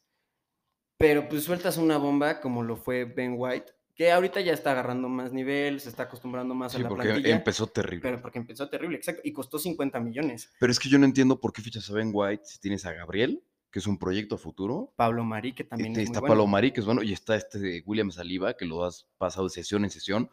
[0.97, 5.09] Pero pues sueltas una bomba como lo fue Ben White, que ahorita ya está agarrando
[5.09, 7.35] más nivel, se está acostumbrando más a la porque plantilla.
[7.35, 8.01] empezó terrible.
[8.01, 9.21] Pero porque empezó terrible, exacto.
[9.25, 10.49] Y costó 50 millones.
[10.57, 12.93] Pero es que yo no entiendo por qué fichas a Ben White si tienes a
[12.93, 13.43] Gabriel,
[13.73, 14.93] que es un proyecto a futuro.
[14.95, 16.35] Pablo Marí, que también este, es muy está bueno.
[16.35, 19.49] Palomari, que es bueno, y está este de William Saliba, que lo has pasado de
[19.49, 20.29] sesión en sesión,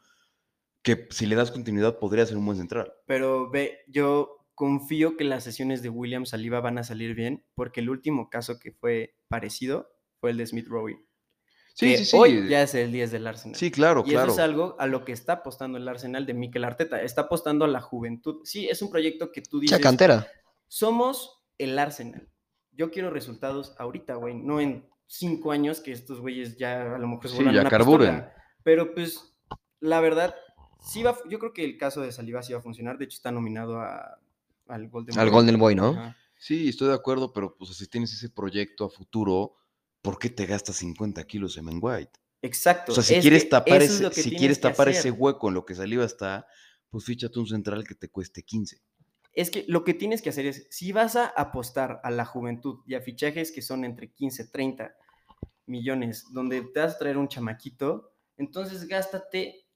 [0.83, 2.93] que si le das continuidad podría ser un buen central.
[3.07, 7.81] Pero ve, yo confío que las sesiones de William Saliba van a salir bien, porque
[7.81, 11.03] el último caso que fue parecido fue el de Smith Rowe.
[11.73, 12.17] Sí, que sí, sí.
[12.19, 13.57] Hoy ya es el 10 del Arsenal.
[13.57, 14.33] Sí, claro, y claro.
[14.33, 17.01] eso es algo a lo que está apostando el Arsenal de Mikel Arteta.
[17.01, 18.43] Está apostando a la juventud.
[18.45, 19.79] Sí, es un proyecto que tú dices.
[19.79, 20.29] Mucha cantera.
[20.69, 22.30] Somos el Arsenal.
[22.81, 27.09] Yo quiero resultados ahorita, güey, no en cinco años que estos güeyes ya a lo
[27.09, 28.09] mejor se Sí, ya una carburen.
[28.23, 28.35] pistola.
[28.63, 29.35] Pero pues,
[29.81, 30.35] la verdad,
[30.81, 32.97] sí va, yo creo que el caso de Saliba sí va a funcionar.
[32.97, 34.19] De hecho, está nominado a-
[34.69, 35.35] al Golden Al Boy.
[35.35, 35.89] Golden Boy, ¿no?
[35.91, 36.17] Ajá.
[36.39, 39.57] Sí, estoy de acuerdo, pero pues si tienes ese proyecto a futuro,
[40.01, 42.13] ¿por qué te gastas 50 kilos en Ben White?
[42.41, 42.93] Exacto.
[42.93, 45.55] O sea, si es quieres que tapar, es ese, si quieres tapar ese hueco en
[45.55, 46.47] lo que Saliba está,
[46.89, 48.81] pues fíchate un central que te cueste 15.
[49.33, 52.81] Es que lo que tienes que hacer es, si vas a apostar a la juventud
[52.87, 54.95] y a fichajes que son entre 15, 30
[55.67, 59.67] millones, donde te vas a traer un chamaquito, entonces gástate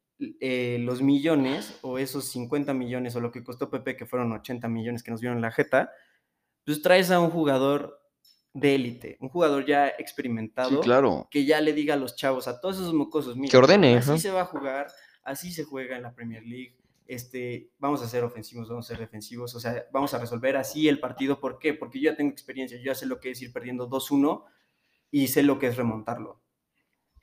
[0.41, 4.69] eh, los millones o esos 50 millones o lo que costó Pepe, que fueron 80
[4.69, 5.91] millones que nos dieron la jeta,
[6.65, 8.01] pues traes a un jugador
[8.55, 11.29] de élite, un jugador ya experimentado Sí, claro.
[11.31, 14.11] que ya le diga a los chavos, a todos esos mocosos, mira, Que ordene, así
[14.11, 14.19] ajá.
[14.19, 14.87] se va a jugar,
[15.25, 18.99] así se juega en la Premier League, este, vamos a ser ofensivos, vamos a ser
[18.99, 21.75] defensivos, o sea, vamos a resolver así el partido, ¿por qué?
[21.75, 24.45] Porque yo ya tengo experiencia, yo ya sé lo que es ir perdiendo 2-1
[25.11, 26.41] y sé lo que es remontarlo.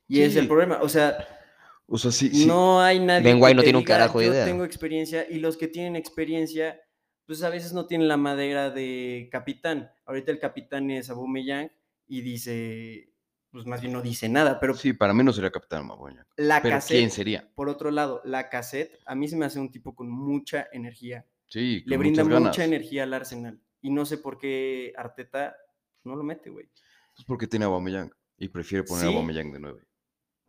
[0.07, 1.17] Y es el problema, o sea,
[1.87, 2.45] O sea, sí, sí.
[2.45, 4.45] no hay nadie Ben White no tiene un carajo de "Yo idea".
[4.45, 6.79] tengo experiencia y los que tienen experiencia,
[7.25, 9.91] pues a veces no tienen la madera de capitán.
[10.05, 11.71] Ahorita el capitán es Aubameyang
[12.07, 13.10] y dice,
[13.51, 16.25] pues más bien no dice nada, pero Sí, para mí no sería Capitán Maboña.
[16.37, 17.51] la Pero cassette, ¿quién sería?
[17.55, 21.25] por otro lado, la cassette a mí se me hace un tipo con mucha energía.
[21.47, 23.59] Sí, Le con brinda muchas mucha energía al Arsenal.
[23.81, 25.55] Y no sé por qué Arteta
[26.03, 26.69] no lo mete, güey.
[27.15, 29.09] Pues porque tiene a Aubameyang y prefiere poner a.
[29.09, 29.81] Aubameyang de 9.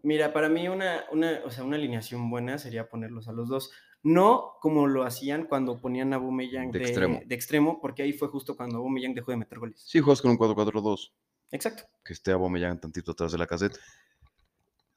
[0.05, 3.71] Mira, para mí una, una, o sea, una alineación buena sería ponerlos a los dos.
[4.05, 7.21] No como lo hacían cuando ponían a Aubameyang De de, extremo.
[7.25, 9.81] de extremo, porque ahí fue justo cuando Aubameyang dejó de meter goles.
[9.87, 11.13] Sí, juegas con un 4-4-2,
[11.53, 11.85] Exacto.
[12.05, 13.79] que esté Aubameyang tantito atrás de la cassette.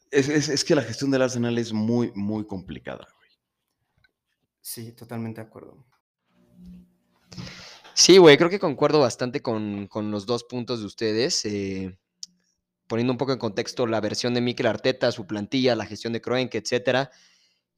[0.09, 3.05] Es, es- es que la gestión del Arsenal es muy, muy complicada.
[3.17, 3.29] güey.
[4.61, 5.85] Sí, totalmente de acuerdo.
[7.93, 11.45] Sí, güey, creo que concuerdo bastante con, con los dos puntos de ustedes.
[11.45, 11.97] eh,
[12.87, 16.21] poniendo un poco en contexto la versión de Mikel Arteta, su plantilla, la gestión de
[16.21, 17.09] Kroenke, etcétera.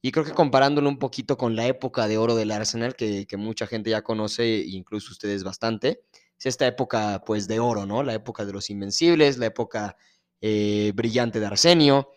[0.02, 3.36] Y creo que comparándolo un poquito con la época de oro del Arsenal, que, que
[3.36, 6.02] mucha gente ya conoce, incluso ustedes bastante,
[6.38, 8.02] es esta época pues de oro, ¿no?
[8.02, 9.96] La época de los invencibles, la época
[10.40, 12.10] eh, brillante de Arsenio.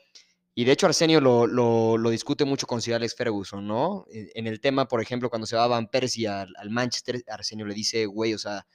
[0.54, 4.06] Y de hecho Arsenio lo, lo- discute mucho con Sir Alex Ferguson, ¿no?
[4.12, 7.74] En, el tema, por ejemplo, cuando se va Van Persie al, al Manchester, Arsenio le
[7.74, 8.68] dice, güey, o sea,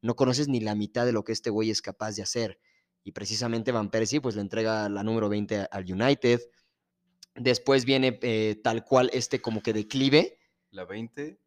[0.00, 2.58] no conoces ni la mitad de lo que este güey es capaz de hacer.
[3.04, 6.40] Y precisamente Van Persie pues le entrega la número 20 a- al United.
[7.34, 10.38] Después viene eh, tal cual este como que declive.
[10.70, 11.38] La 20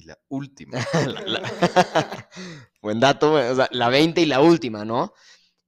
[0.00, 0.78] y la última.
[1.06, 2.28] La- la-
[2.82, 5.12] Buen dato, o sea, la 20 y la última, ¿no?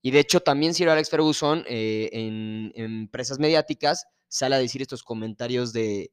[0.03, 4.83] Y de hecho también Sir Alex Ferguson eh, en, en empresas mediáticas sale a decir
[4.83, 6.13] estos comentarios de,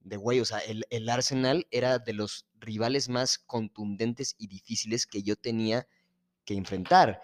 [0.00, 5.06] de güey, o sea, el, el Arsenal era de los rivales más contundentes y difíciles
[5.06, 5.86] que yo tenía
[6.44, 7.20] que enfrentar.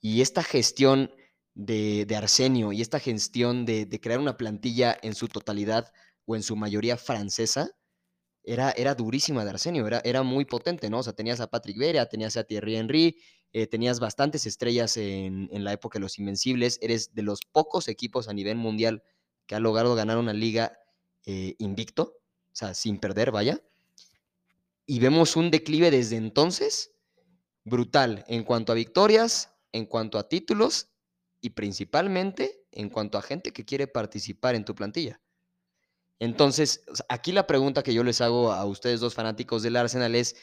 [0.00, 1.10] Y esta gestión
[1.54, 5.92] de, de Arsenio y esta gestión de, de crear una plantilla en su totalidad
[6.26, 7.70] o en su mayoría francesa,
[8.44, 10.98] era, era durísima de Arsenio, era, era muy potente, ¿no?
[10.98, 13.18] O sea, tenías a Patrick Vera, tenías a Thierry Henry,
[13.52, 17.88] eh, tenías bastantes estrellas en, en la época de los Invencibles, eres de los pocos
[17.88, 19.02] equipos a nivel mundial
[19.46, 20.78] que ha logrado ganar una liga
[21.26, 23.62] eh, invicto, o sea, sin perder, vaya.
[24.86, 26.92] Y vemos un declive desde entonces
[27.64, 30.90] brutal en cuanto a victorias, en cuanto a títulos
[31.40, 35.20] y principalmente en cuanto a gente que quiere participar en tu plantilla.
[36.18, 40.36] Entonces, aquí la pregunta que yo les hago a ustedes dos fanáticos del Arsenal es,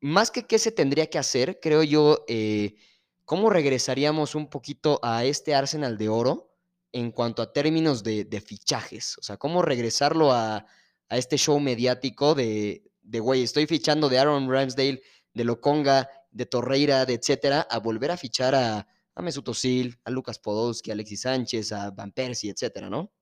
[0.00, 2.76] más que qué se tendría que hacer, creo yo, eh,
[3.24, 6.54] ¿cómo regresaríamos un poquito a este Arsenal de oro
[6.92, 9.18] en cuanto a términos de, fichajes?
[9.18, 10.66] O sea, ¿cómo regresarlo a,
[11.08, 15.02] este show mediático de, de, güey, estoy fichando de Aaron Ramsdale,
[15.34, 20.10] de Lokonga, de Torreira, de etcétera, a volver a fichar a, a Mesut Özil, a
[20.10, 23.12] Lucas Podolski, a Alexis Sánchez, a Van Persie, etcétera, ¿no?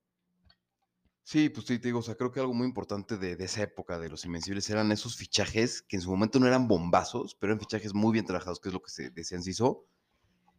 [1.26, 3.62] Sí, pues sí, te digo, o sea, creo que algo muy importante de, de esa
[3.62, 7.52] época de los Invencibles eran esos fichajes que en su momento no eran bombazos, pero
[7.52, 9.86] eran fichajes muy bien trabajados, que es lo que se decían se hizo.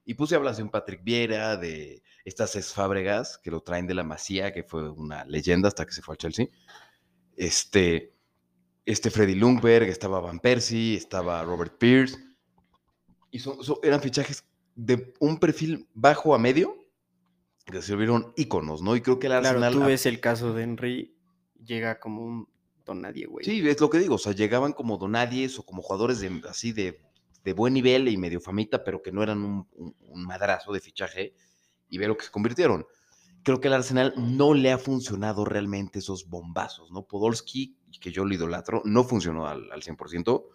[0.06, 3.96] Y puse hablas de un Patrick Viera, de estas ex Fábregas, que lo traen de
[3.96, 6.48] la Masía, que fue una leyenda hasta que se fue al Chelsea.
[7.38, 8.14] Este,
[8.86, 12.18] este Freddy Lundberg, estaba Van Persie, estaba Robert Pierce.
[13.32, 16.85] Y son, son- eran fichajes de un perfil bajo a medio,
[17.66, 18.96] que se volvieron íconos, ¿no?
[18.96, 19.74] Y creo que el Claro, Arsenal...
[19.74, 21.18] tú a- ves el caso de Henry,
[21.64, 22.48] llega como un
[22.86, 23.44] don nadie, güey.
[23.46, 26.72] Sí, es lo que digo, o sea, llegaban como donadies o como jugadores de, así
[26.72, 27.02] de,
[27.44, 30.80] de buen nivel y medio famita, pero que no eran un, un- un madrazo de
[30.80, 31.34] fichaje
[31.90, 32.86] y ve lo que se convirtieron.
[33.44, 37.06] Creo que al Arsenal no le ha funcionado realmente esos bombazos, ¿no?
[37.08, 40.46] Podolski, que yo lo idolatro, no funcionó al, al 100%.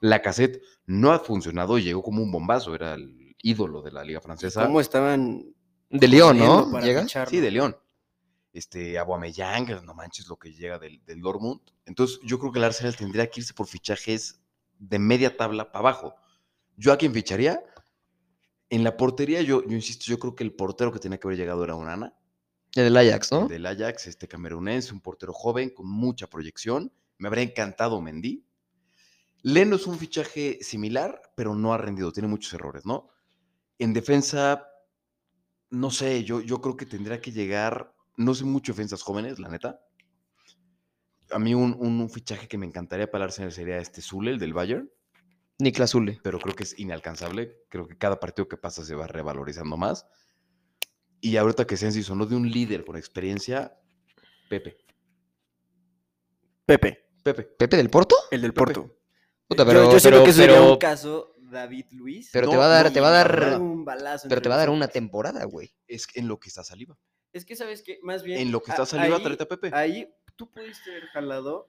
[0.00, 4.02] La cassette no ha funcionado y llegó como un bombazo, era el ídolo de la
[4.04, 4.64] Liga Francesa.
[4.66, 5.54] ¿Cómo estaban
[5.92, 6.80] De León, ¿no?
[6.80, 7.06] ¿Llega?
[7.26, 7.76] Sí, de León.
[8.52, 11.60] Este, Aubameyang, no manches lo que llega del, del Dortmund.
[11.84, 14.40] Entonces, yo creo que el Arsenal tendría que irse por fichajes
[14.78, 16.14] de media tabla para abajo.
[16.76, 17.62] ¿Yo a quién ficharía?
[18.70, 21.38] En la portería, yo, yo insisto, yo creo que el portero que tenía que haber
[21.38, 22.14] llegado era Onana,
[22.74, 23.42] El del Ajax, ¿no?
[23.42, 26.90] el del Ajax, este camerunense, un portero joven con mucha proyección.
[27.18, 28.46] Me habría encantado Mendy.
[29.42, 33.10] Leno es un fichaje similar, pero no ha rendido, tiene muchos errores, ¿no?
[33.78, 34.71] En defensa,
[35.72, 39.48] no sé, yo, yo creo que tendría que llegar, no sé mucho defensas jóvenes, la
[39.48, 39.80] neta.
[41.30, 44.30] A mí un, un- un fichaje que me encantaría para el Arsenal sería este Zule,
[44.32, 44.90] el del Bayern,
[45.58, 46.20] Niklas Zule.
[46.22, 47.56] pero creo que es inalcanzable.
[47.68, 50.06] Creo que cada partido que pasa se va revalorizando más.
[51.20, 53.74] Y ahorita que Sensi sonó de un líder con experiencia,
[54.50, 54.76] Pepe.
[56.66, 57.42] Pepe, Pepe.
[57.44, 58.16] ¿Pepe del Porto?
[58.30, 58.64] el del Pepe.
[58.74, 58.96] Porto.
[59.48, 62.30] Puta, pero, yo, pero- que sería un caso David Luis.
[62.32, 64.48] pero te va a dar, no, te va a dar, verdad, un balazo pero te
[64.48, 65.70] va a dar una temporada, güey.
[65.86, 66.98] Es en lo que está saliva.
[67.32, 68.40] Es que sabes que más bien.
[68.40, 69.70] En lo que está saliva, ahí- a Pepe.
[69.72, 71.68] Ahí tú pudiste haber jalado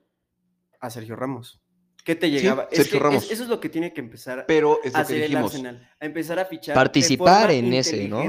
[0.80, 1.60] a Sergio Ramos.
[2.04, 2.68] ¿Qué te llegaba?
[2.70, 3.24] Es Sergio que Ramos.
[3.24, 5.52] es- eso es lo que tiene que empezar Pero es a hacer el dijimos.
[5.52, 5.90] Arsenal.
[6.00, 6.74] A empezar a fichar.
[6.74, 8.22] Participar de forma en ese, ¿no?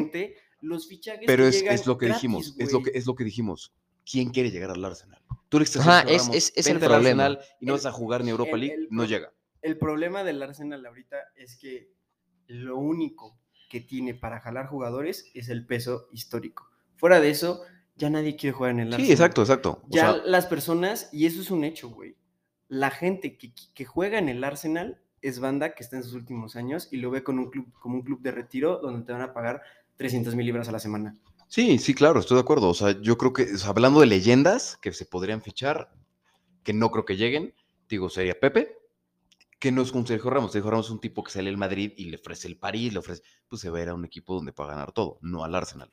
[0.61, 2.55] Los fichajes Pero que es, es lo que gratis, dijimos.
[2.57, 3.73] Es lo que, es lo que dijimos.
[4.09, 5.21] ¿Quién quiere llegar al Arsenal?
[5.49, 6.81] Tú le a Ajá, es- es- es el.
[6.83, 9.33] Arsenal y no El- vas a jugar ni Europa el- League, el no llega.
[9.65, 11.91] El problema del Arsenal ahorita es que
[12.45, 13.35] lo único
[13.67, 16.69] que tiene para jalar jugadores es el peso histórico.
[16.97, 17.63] Fuera de eso,
[17.95, 19.07] ya nadie quiere jugar en el Arsenal.
[19.07, 19.81] Sí, exacto, exacto.
[19.81, 22.15] O Ya sea, las personas, y eso es un hecho, güey.
[22.67, 26.55] La gente que, que juega en el Arsenal es banda que está en sus últimos
[26.55, 29.23] años y lo ve con un club, como un club de retiro donde te van
[29.23, 29.63] a pagar
[29.97, 31.17] 300 mil libras a la semana.
[31.47, 32.69] sí, sí, claro, estoy de acuerdo.
[32.69, 35.91] O sea, yo creo que, o sea, hablando de leyendas que se podrían fichar,
[36.63, 37.55] que no creo que lleguen,
[37.89, 38.84] digo, sería Pepe,
[39.59, 40.51] que no es un Sergio Ramos.
[40.51, 42.99] Sergio Ramos es un tipo que sale al Madrid y le ofrece el París, le
[42.99, 45.43] ofrece, pues se va a ir a un equipo donde va a ganar todo, no
[45.43, 45.91] al Arsenal.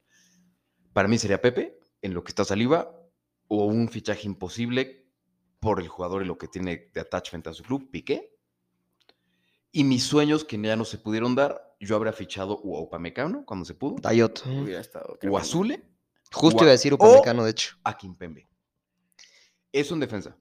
[0.92, 2.94] Para mí sería Pepe, en lo que está saliva,
[3.48, 5.06] o un fichaje imposible
[5.60, 8.36] por el jugador y lo que tiene de attachment a su club, Piqué.
[9.70, 13.44] Y mis sueños que ya no se pudieron dar, yo habría fichado o a Upamecano
[13.46, 14.40] cuando se pudo, Dayot.
[14.40, 15.38] O tremendo.
[15.38, 15.82] a Zule,
[16.32, 17.76] Justo o a- iba a decir Upamecano, de hecho.
[17.84, 18.48] a Kimpembe.
[19.72, 20.36] Eso en defensa.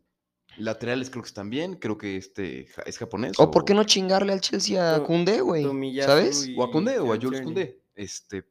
[0.57, 3.33] Laterales creo que están bien, creo que este es japonés.
[3.39, 5.63] O por qué no chingarle al Chelsea a Koundé, güey.
[6.01, 6.47] ¿Sabes?
[6.47, 7.41] y O a Koundé o a Jules.
[7.41, 7.81] Koundé.
[7.95, 8.43] Este,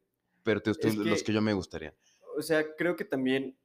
[0.43, 1.93] pero te, Es los que- que yo me gustaría.
[2.37, 3.55] O sea, creo que también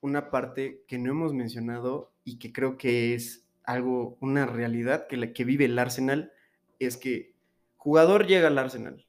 [0.00, 5.16] una parte que no hemos mencionado y que creo que es algo, una realidad que,
[5.16, 6.32] la, que vive el Arsenal,
[6.78, 7.34] es que
[7.76, 9.06] jugador llega al Arsenal,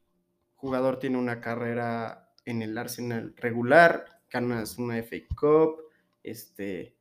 [0.55, 5.81] jugador tiene una carrera en el Arsenal regular, ganas una FA Cup,
[6.23, 6.94] este,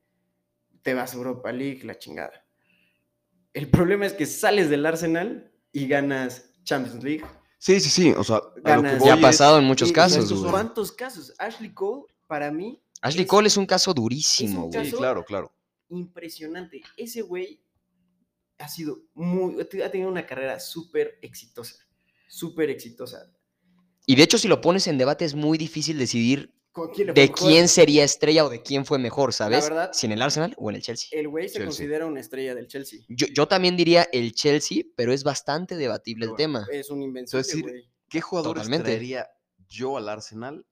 [0.84, 2.44] te vas a Europa League, la chingada.
[3.52, 7.24] El problema es que sales del Arsenal y ganas Champions League.
[7.58, 8.10] Sí, sí, sí.
[8.16, 9.02] O sea, Ganas.
[9.02, 10.50] Ya ha es- pasado en muchos Y- casos, güey.
[10.50, 11.32] ¿Cuántos casos?
[11.38, 14.90] Ashley Cole, para mí, Ashley es- Cole es un caso durísimo, un güey.
[14.90, 15.50] Sí, claro, claro.
[15.88, 16.82] impresionante.
[16.96, 17.62] Ese güey
[18.58, 21.76] ha sido muy, ha tenido una carrera súper exitosa,
[22.28, 23.30] súper exitosa.
[24.06, 26.53] Y de hecho, si lo pones en debate, es muy difícil decidir ¿Con
[26.92, 27.48] quién le fue de mejor?
[27.48, 29.64] quién sería estrella o de quién fue mejor, ¿sabes?
[29.64, 31.08] verdad- si en el Arsenal o en el Chelsea.
[31.18, 31.66] El güey se Chelsea.
[31.66, 33.00] considera una estrella del Chelsea.
[33.08, 36.66] Yo, yo también diría el Chelsea, pero es bastante debatible el tema.
[36.72, 37.88] Es un güey.
[38.08, 38.84] ¿Qué jugadores Totalmente.
[38.90, 39.28] traería
[39.68, 40.66] yo al Arsenal?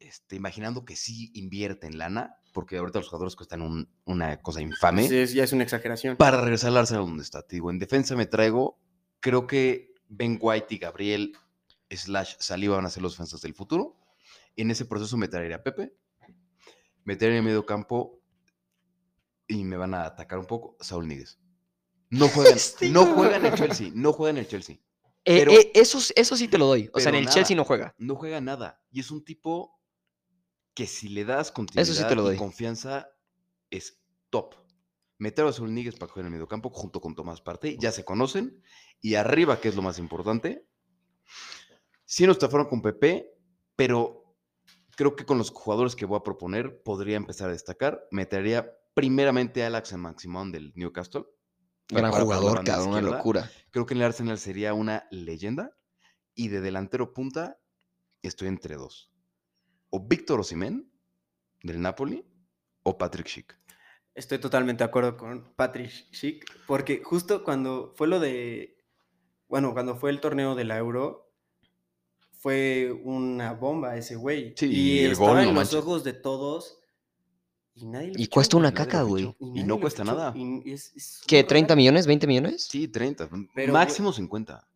[0.00, 4.60] Este, imaginando que sí invierte en lana, porque ahorita los jugadores cuestan un- una cosa
[4.62, 5.08] infame.
[5.08, 6.16] Sí, es- ya es una exageración.
[6.16, 7.42] Para regresar al Arsenal donde está.
[7.42, 8.78] Te digo, en defensa me traigo,
[9.18, 11.32] creo que Ben White y Gabriel
[11.90, 13.96] slash Saliba van a ser los defensas del futuro.
[14.58, 15.94] En ese proceso me traería a Pepe,
[17.04, 18.20] me traería en medio campo
[19.46, 21.38] y me van a atacar un poco Saúl Níguez.
[22.10, 23.14] No juegan, Este no güey.
[23.14, 24.76] juega en el Chelsea, no juega en el Chelsea.
[25.24, 26.90] Eh, pero- eh, eso, eso sí te lo doy.
[26.92, 27.34] O sea, en el nada.
[27.34, 27.94] Chelsea no juega.
[27.98, 28.82] No juega nada.
[28.90, 29.80] Y es un tipo
[30.74, 32.34] que si le das continuidad te lo doy.
[32.36, 33.08] y confianza,
[33.70, 34.00] es
[34.30, 34.54] top.
[35.18, 38.04] Meter a Saúl Níguez para jugar en el mediocampo junto con Tomás Partey, ya se
[38.04, 38.62] conocen.
[39.00, 40.66] Y arriba, que es lo más importante,
[42.04, 43.34] Sí nos estafaron con Pepe,
[43.76, 44.27] pero
[44.98, 48.08] creo que con los jugadores que voy a proponer podría empezar a destacar.
[48.10, 51.24] Metería primeramente a Alex Maximón del Newcastle.
[51.88, 53.48] Gran para- jugador, cabrón, una locura.
[53.70, 55.72] Creo que en el Arsenal sería una leyenda.
[56.34, 57.60] Y de delantero punta,
[58.22, 59.12] estoy entre dos.
[59.90, 60.90] O Víctor Osimhen,
[61.62, 62.26] del Napoli,
[62.82, 63.56] o Patrick Schick.
[64.14, 68.84] Estoy totalmente de acuerdo con Patrick Schick, porque justo cuando fue lo de,
[69.46, 71.27] bueno, cuando fue el torneo de la Euro,
[72.38, 74.54] fue una bomba ese güey.
[74.56, 75.74] Sí, y y estaba gol, en no los manches.
[75.74, 76.78] ojos de todos
[77.74, 79.34] y nadie Y cuesta una caca, güey.
[79.54, 80.32] Y no cuesta nada.
[80.36, 81.40] y es- es ¿Qué?
[81.40, 81.76] un ¿30 horror.
[81.76, 82.08] millones?
[82.08, 82.62] ¿20 millones?
[82.64, 83.28] Sí, 30.
[83.54, 84.66] Pero, máximo 50,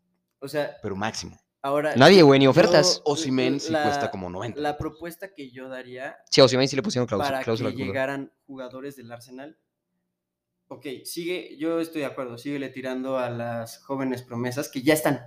[0.40, 1.38] O sea, pero máximo.
[1.62, 1.94] ahora...
[1.96, 3.00] Nadie, güey, ni ofertas.
[3.04, 4.60] Osimhen sí la- cuesta como 90.
[4.60, 7.42] La propuesta que yo daría Sí, a Osimhen sí le pusieron cláusula.
[7.44, 9.56] para que llegaran jugadores del Arsenal.
[10.68, 15.20] Ok, sigue, yo estoy de acuerdo, síguele tirando a las jóvenes promesas que ya están,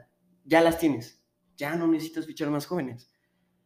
[0.44, 1.22] ya las tienes,
[1.58, 3.10] ya no necesitas fichar más jóvenes.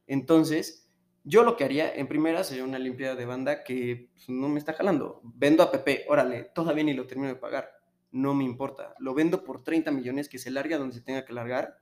[0.08, 0.90] Entonces,
[1.24, 4.60] yo lo que haría en primera sería una limpieza de banda que pues, no me
[4.60, 5.22] está jalando.
[5.24, 7.70] Vendo a Pepe, órale, todavía ni lo termino de pagar,
[8.12, 8.96] no me importa.
[9.00, 11.78] Lo vendo por 30 millones, que se largue a donde se tenga que largar.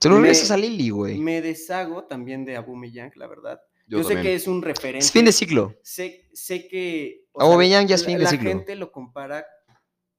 [0.00, 1.18] Se lo regresas a Lili, güey.
[1.18, 3.60] Me deshago también de Aubameyang, la verdad.
[3.86, 4.98] Yo, Yo, sé que es un referente.
[5.04, 5.74] Es fin de ciclo.
[5.82, 7.26] Sé, sé que.
[7.32, 8.50] o Aubameyang ya es la- fin de la ciclo.
[8.50, 9.46] gente lo compara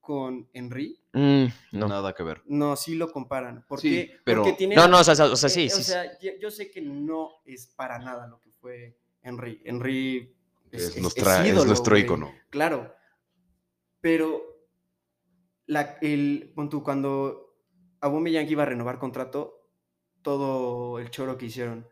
[0.06, 1.00] con Henry.
[1.12, 1.88] Mm, no.
[1.88, 2.42] Nada que ver.
[2.46, 3.64] No, sí lo comparan.
[3.66, 4.20] ¿Por Sí, qué?
[4.24, 4.76] pero- Porque tiene.
[4.76, 5.82] No, no, o sea, o sea, eh, sí, o sí.
[5.82, 5.90] sí.
[5.90, 9.60] sea, yo, yo sé que no es para nada lo que fue Henry.
[9.64, 10.32] Henry
[10.70, 12.02] es, Es, ídolo, nuestro güey.
[12.04, 12.32] ícono.
[12.50, 12.94] Claro.
[14.00, 14.40] Pero
[15.66, 16.52] la, el,
[16.84, 17.56] cuando
[18.00, 19.68] Aubameyang iba a renovar contrato,
[20.22, 21.88] todo el choro que hicieron,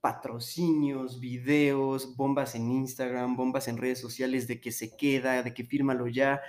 [0.00, 5.64] patrocinios, videos, bombas en Instagram, bombas en redes sociales de que se queda, de que
[5.64, 6.40] fírmalo ya.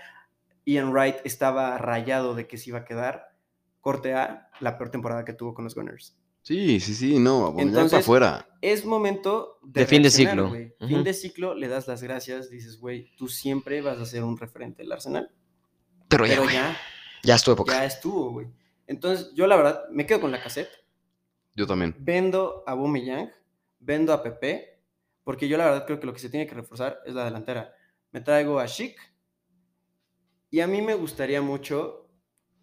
[0.65, 3.33] Ian Wright estaba rayado de que se iba a quedar.
[3.81, 6.17] Corte A, la peor temporada que tuvo con los Gunners.
[6.41, 8.47] Sí, sí, sí, no, para Entonces, afuera.
[8.61, 10.51] Es momento de, De fin de ciclo.
[10.79, 14.37] Fin de ciclo, le das las gracias, dices, güey, tú siempre vas a ser un
[14.37, 15.31] referente del Arsenal.
[16.07, 16.77] Pero ya, Pero güey, ya,
[17.23, 17.73] ya es tu época.
[17.73, 18.47] ya estuvo, güey.
[18.87, 20.69] Entonces, yo la verdad, me quedo con la cassette.
[21.55, 21.95] Yo también.
[21.99, 23.31] Vendo a Bumeyang,
[23.79, 24.81] vendo a Pepe,
[25.23, 27.73] porque yo la verdad creo que lo que se tiene que reforzar es la delantera.
[28.11, 28.97] Me traigo a Chic
[30.53, 32.07] y a mí me gustaría mucho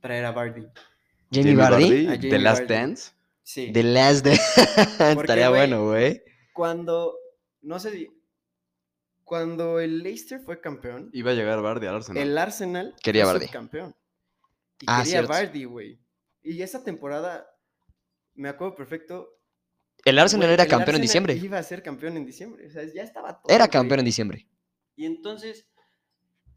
[0.01, 0.65] traer a Bardi.
[1.33, 2.07] Jamie Vardy.
[2.07, 2.63] A The Last.
[2.69, 3.13] Dance.
[3.43, 3.73] Sí.
[3.73, 4.33] The Last de...
[5.21, 6.23] Estaría bueno, güey.
[6.55, 7.17] Cuando,
[7.63, 8.09] no sé si,
[9.25, 12.23] cuando el Leicester fue campeón, Iba a llegar Bardi al Arsenal.
[12.23, 13.47] el Arsenal Quería fue Vardy.
[13.47, 13.97] subcampeón.
[14.81, 15.33] Y Ah, quería cierto.
[15.33, 15.99] Vardy, güey.
[16.43, 17.47] Y esa temporada,
[18.35, 19.37] me acuerdo perfecto.
[20.05, 21.35] El Arsenal era el campeón en Arsenal diciembre.
[21.35, 22.67] Iba a ser campeón en diciembre.
[22.69, 23.53] O sea, ya estaba todo.
[23.53, 24.47] Era campeón en diciembre.
[24.97, 25.67] Y entonces,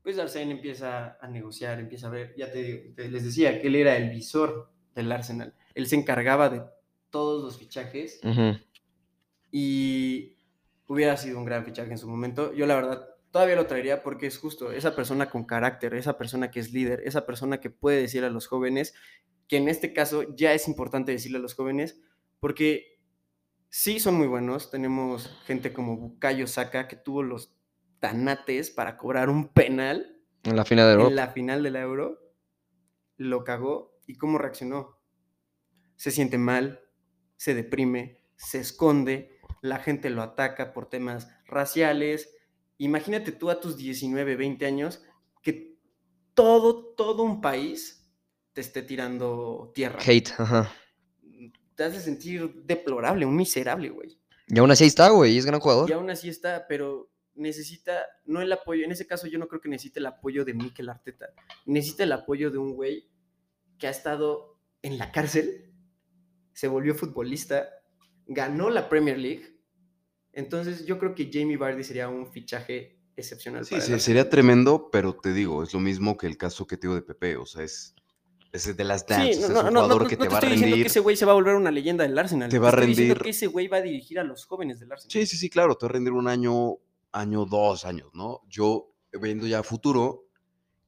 [0.03, 3.67] pues Arsene empieza a negociar, empieza a ver, ya te, digo, te- les decía que
[3.67, 5.55] él era el visor del Arsenal.
[5.73, 6.61] Él se encargaba de
[7.09, 8.19] todos los fichajes
[9.51, 10.37] y
[10.87, 12.53] hubiera sido un gran fichaje en su momento.
[12.53, 16.51] Yo la verdad todavía lo traería porque es justo esa persona con carácter, esa persona
[16.51, 18.93] que es líder, esa persona que puede decir a los jóvenes,
[19.47, 21.99] que en este caso ya es importante decirle a los jóvenes,
[22.39, 22.99] porque
[23.69, 24.69] sí son muy buenos.
[24.71, 27.55] Tenemos gente como Bukayo Saka que tuvo los
[28.03, 31.15] tanates para cobrar un penal En la final de en Europa.
[31.15, 32.19] la final del Euro,
[33.15, 34.99] lo cagó y cómo reaccionó.
[35.95, 36.81] Se siente mal,
[37.37, 42.35] se deprime, se esconde, la gente lo ataca por temas raciales.
[42.77, 45.01] Imagínate tú a tus 19, 20 años
[45.41, 45.77] que
[46.33, 48.11] todo, todo un país
[48.51, 49.99] te esté tirando tierra.
[50.05, 50.73] Hate, ajá.
[51.75, 54.19] Te hace sentir deplorable, un miserable, güey.
[54.49, 55.37] Y aún así está, güey.
[55.37, 55.89] Es gran jugador.
[55.89, 57.93] Y aún así está, pero necesita,
[58.25, 60.89] no el apoyo, en ese caso yo no creo que necesite el apoyo de Mikel
[60.89, 61.27] Arteta,
[61.65, 63.09] necesita el apoyo de un güey
[63.77, 65.73] que ha estado en la cárcel,
[66.53, 67.67] se volvió futbolista,
[68.27, 69.59] ganó la Premier League,
[70.31, 73.65] entonces yo creo que Jamie Vardy sería un fichaje excepcional.
[73.65, 76.77] Sí, para sí, sería tremendo, pero te digo, es lo mismo que el caso que
[76.77, 77.37] te digo de Pepe.
[77.37, 77.93] O sea, es,
[78.51, 79.39] es de las Sí, Dance.
[79.41, 80.83] no, es no, un no, jugador no, que no te va a estoy diciendo rendir.
[80.85, 82.49] que ese güey se va a volver una leyenda del Arsenal.
[82.49, 84.79] Te va a estoy diciendo rendir- que ese güey va a dirigir a los jóvenes
[84.79, 85.11] del Arsenal.
[85.11, 86.77] Sí, sí, sí, claro, te va a rendir un año,
[87.13, 88.41] año, dos años, ¿no?
[88.49, 90.27] Yo, viendo ya a futuro,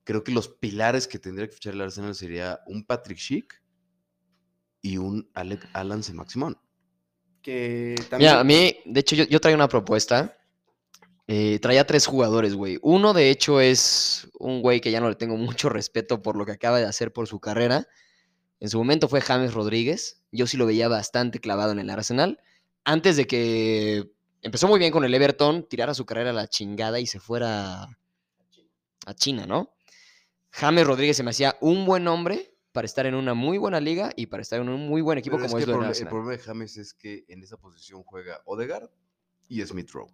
[0.04, 3.62] creo que los pilares que tendría que fichar el Arsenal sería un Patrick Schick
[4.82, 6.58] y un Alec Alan Maximón.
[7.42, 8.32] Que también...
[8.32, 10.38] Mira, a mí, de hecho, yo, yo traía una propuesta.
[11.28, 12.78] Eh, traía tres jugadores, güey.
[12.84, 16.46] Uno, de hecho, es un güey que ya no le tengo mucho respeto por lo
[16.46, 17.88] que acaba de hacer por su carrera.
[18.60, 20.24] En su momento fue James Rodríguez.
[20.32, 22.40] Yo sí lo veía bastante clavado en el Arsenal.
[22.84, 24.12] Antes de que
[24.46, 27.84] empezó muy bien con el Everton, tirara su carrera a la chingada y se fuera
[29.06, 29.74] a China, ¿no?
[30.52, 34.12] James Rodríguez se me hacía un buen hombre para estar en una muy buena liga
[34.16, 35.88] y para estar en un muy buen equipo Pero como es es, que lo el,
[35.88, 38.90] del proble- el problema de James es que en esa posición juega Odegaard
[39.50, 40.12] y Smith Rowe.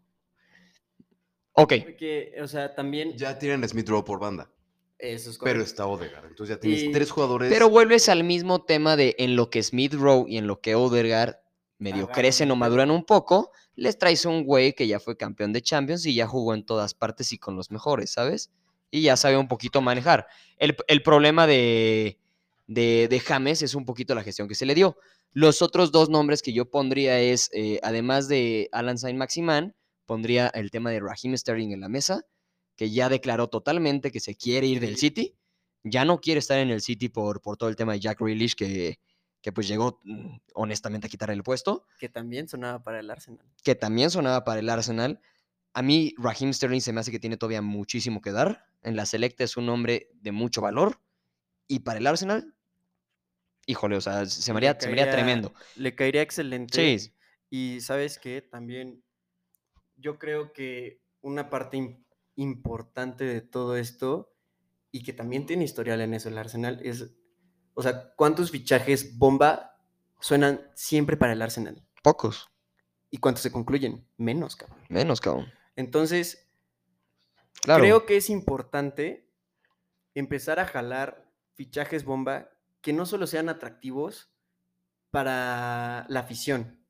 [1.54, 3.16] Ok, Porque, o sea, también...
[3.18, 4.50] Ya tienen a Smith Rowe por banda,
[4.98, 6.26] Eso es pero está Odegaard.
[6.28, 7.52] Entonces ya tienes Y- tres jugadores.
[7.52, 10.76] pero vuelves al mismo tema de en lo que Smith Rowe y en lo que
[10.76, 11.36] Odegaard
[11.82, 15.64] medio crecen o maduran un poco, les traes un güey que ya fue campeón de
[15.64, 18.52] Champions y ya jugó en todas partes y con los mejores, ¿sabes?
[18.92, 20.28] Y ya sabe un poquito manejar.
[20.58, 22.20] El, el problema de,
[22.68, 24.96] de, de James es un poquito la gestión que se le dio.
[25.34, 29.76] Los otros dos nombres que yo pondría es, eh, además de Alan Saint Maximan,
[30.06, 32.26] pondría el tema de Raheem Sterling en la mesa,
[32.76, 35.36] que ya declaró totalmente que se quiere ir del City.
[35.84, 38.54] Ya no quiere estar en el City por, por todo el tema de Jack Grealish,
[38.54, 39.00] que,
[39.42, 43.46] que pues llegó mm, honestamente a quitarle el puesto, Que también sonaba para el Arsenal.
[43.64, 45.20] que también sonaba para el Arsenal.
[45.74, 48.66] A mí Raheem Sterling se me hace que tiene todavía muchísimo que dar.
[48.84, 51.00] En la selecta es un hombre de mucho valor.
[51.68, 52.54] Y para el Arsenal,
[53.66, 55.54] híjole, o sea, se me haría, se me haría tremendo.
[55.76, 56.98] Le caería excelente.
[57.00, 57.14] Sí,
[57.50, 59.04] Y sabes que también
[59.96, 62.04] yo creo que una parte im-
[62.36, 64.34] importante de todo esto
[64.92, 67.14] y que también tiene historial en eso el Arsenal es,
[67.74, 69.78] o sea, ¿cuántos fichajes bomba
[70.20, 71.84] suenan siempre para el Arsenal?
[72.04, 72.48] pocos,
[73.12, 74.08] ¿Y cuántos se concluyen?
[74.18, 74.80] Menos, cabrón.
[74.90, 75.52] menos, cabrón.
[75.76, 76.48] Entonces,
[77.62, 77.84] Claro.
[77.84, 79.30] creo que es importante
[80.16, 82.50] empezar a jalar fichajes bomba
[82.82, 84.32] que no solo sean atractivos
[85.12, 86.81] para la afición,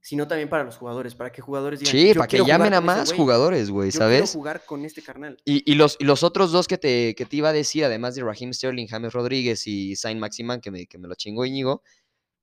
[0.00, 2.80] sino también para los jugadores, para que jugadores digan, Sí, "Yo para que llamen a
[2.80, 4.32] más jugadores, güey, yo quiero ¿sabes?
[4.32, 5.36] jugar con este carnal.
[5.44, 8.14] Y, y los, y los otros dos que te, que te iba a decir, además
[8.14, 11.82] de Raheem Sterling, James Rodríguez y Saint Maximan, que me, que me lo chingó Íñigo,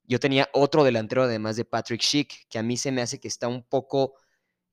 [0.08, 3.28] yo tenía otro delantero además de Patrick Schick, que a mí se me hace que
[3.28, 4.14] está un poco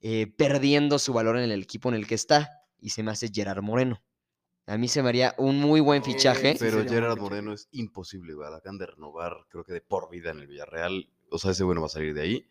[0.00, 3.30] eh, perdiendo su valor en el equipo en el que está, y se me hace
[3.32, 4.02] Gerard Moreno.
[4.66, 6.56] A mí se me haría un muy buen fichaje.
[6.58, 7.18] Pero Gerard.
[7.18, 8.48] Moreno es imposible, güey.
[8.50, 11.08] La acaban de renovar, creo que de por vida en el Villarreal.
[11.30, 12.46] O sea, ese bueno va a salir de ahí.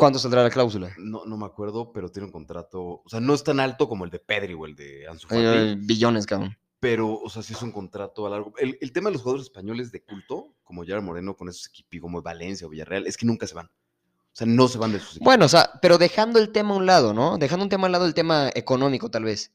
[0.00, 0.94] ¿Cuánto saldrá la cláusula?
[0.98, 3.02] No, no me acuerdo, pero tiene un contrato.
[3.04, 5.42] O sea, no es tan alto como el de Pedri o el de Ansu Fati.
[5.42, 6.56] Eh, billones, cabrón.
[6.80, 8.54] Pero, o sea, sí es un contrato a largo.
[8.56, 12.00] El, el tema de los jugadores españoles de culto, como Gerard Moreno con esos equipos
[12.00, 13.66] como Valencia o Villarreal, es que nunca se van.
[13.66, 15.24] O sea, no se van de sus equipos.
[15.26, 17.36] Bueno, o sea, pero dejando el tema a un lado, ¿no?
[17.36, 19.52] Dejando un tema a un lado, el tema económico, tal vez.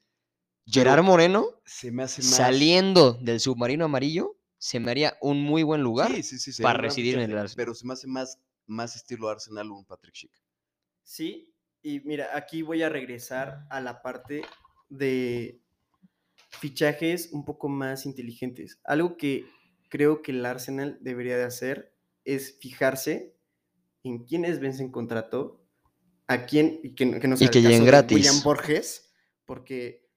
[0.68, 2.36] Gerard Moreno, se me hace más.
[2.36, 6.12] saliendo del submarino amarillo, se me haría un muy buen lugar.
[6.12, 7.56] Sí, sí, sí, sería para residir en el Arsenal.
[7.56, 10.42] Pero se me hace más, más estilo Arsenal un Patrick Schick.
[11.04, 14.42] Sí, y mira, aquí voy a regresar a la parte
[14.90, 15.62] de
[16.50, 18.80] fichajes un poco más inteligentes.
[18.84, 19.46] Algo que
[19.90, 21.94] creo que el Arsenal debería de hacer
[22.24, 23.36] es fijarse
[24.04, 25.64] en quiénes vencen contrato,
[26.28, 28.16] a quién, y que, no- que no sea el que lleguen caso de gratis.
[28.16, 29.14] William Borges,
[29.46, 30.08] porque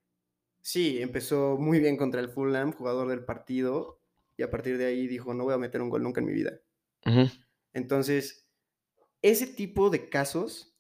[0.61, 4.01] sí, empezó muy bien contra el Fulham, jugador del partido,
[4.37, 6.33] y a partir de ahí dijo, no voy a meter un gol nunca en mi
[6.33, 6.61] vida.
[7.79, 8.49] Entonces,
[9.23, 10.77] ese tipo de casos,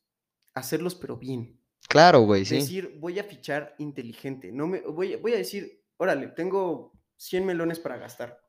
[0.54, 1.58] hacerlos pero bien.
[1.88, 2.56] Claro, güey, sí.
[2.56, 4.52] Decir, voy a fichar inteligente.
[4.52, 8.40] No me, voy, voy a decir, órale, tengo 100 melones para gastar.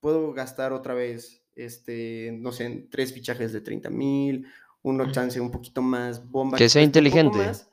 [0.00, 4.46] Puedo gastar otra vez, este, no sé, en tres fichajes de 30 mil,
[4.82, 6.56] uno chance un poquito más, bomba.
[6.56, 7.36] Que sea inteligente.
[7.36, 7.70] más,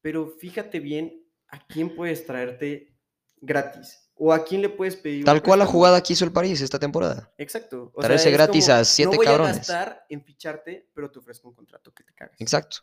[0.00, 2.94] pero fíjate bien a quién puedes traerte
[3.40, 4.05] gratis.
[4.18, 5.20] O a quién le puedes pedir.
[5.20, 7.32] un Tal cual la jugada que hizo el París esta temporada.
[7.36, 7.92] Exacto.
[7.94, 9.54] O Traerse es gratis como, a siete no voy cabrones".
[9.56, 12.34] a gastar en ficharte, pero te ofrezco un contrato que te cagas.
[12.40, 12.78] Exacto.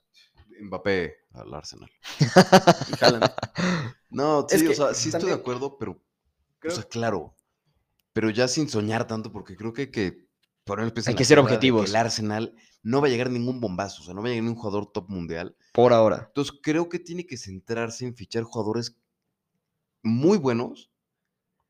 [0.62, 1.90] Mbappé al Arsenal.
[2.20, 3.32] Y Haaland.
[4.12, 6.00] No, Es sí, o sea, sí estoy de acuerdo, pero,
[6.60, 7.36] creo- o sea, claro,
[8.14, 10.28] pero ya sin soñar tanto, porque creo que hay que
[11.08, 11.90] Hay que ser objetivos.
[11.90, 14.60] el Arsenal no va a llegar ningún bombazo, o sea, no va a llegar ningún
[14.62, 15.56] jugador top mundial.
[15.74, 16.26] Por ahora.
[16.28, 18.96] Entonces, creo que tiene que centrarse en fichar jugadores
[20.04, 20.92] muy buenos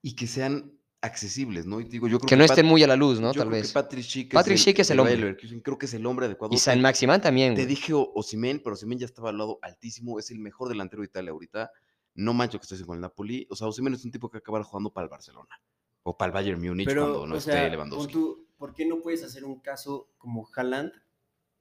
[0.03, 1.81] y que sean accesibles, ¿no?
[1.81, 3.33] Y digo, yo creo Que no estén Pat- muy a la luz, ¿no?
[3.33, 3.71] yo Tal creo que vez.
[3.73, 5.35] Patrick Schick Patrick Schick es el hombre.
[5.63, 6.53] Creo que es el hombre adecuado.
[6.53, 7.67] Y San Maximán también, Te güey.
[7.75, 10.19] dije O- Osimhen, pero Osimhen ya estaba al lado altísimo.
[10.19, 11.71] Es el mejor delantero de Italia ahorita.
[12.15, 13.47] No mancho que estés con el Napoli.
[13.49, 15.59] O sea, Osimhen es un tipo que acabar jugando para el Barcelona.
[16.03, 18.13] O para el Bayern Múnich Pero, cuando no o esté sea, Lewandowski.
[18.13, 20.91] tú, ¿por qué no puedes hacer un caso como Haaland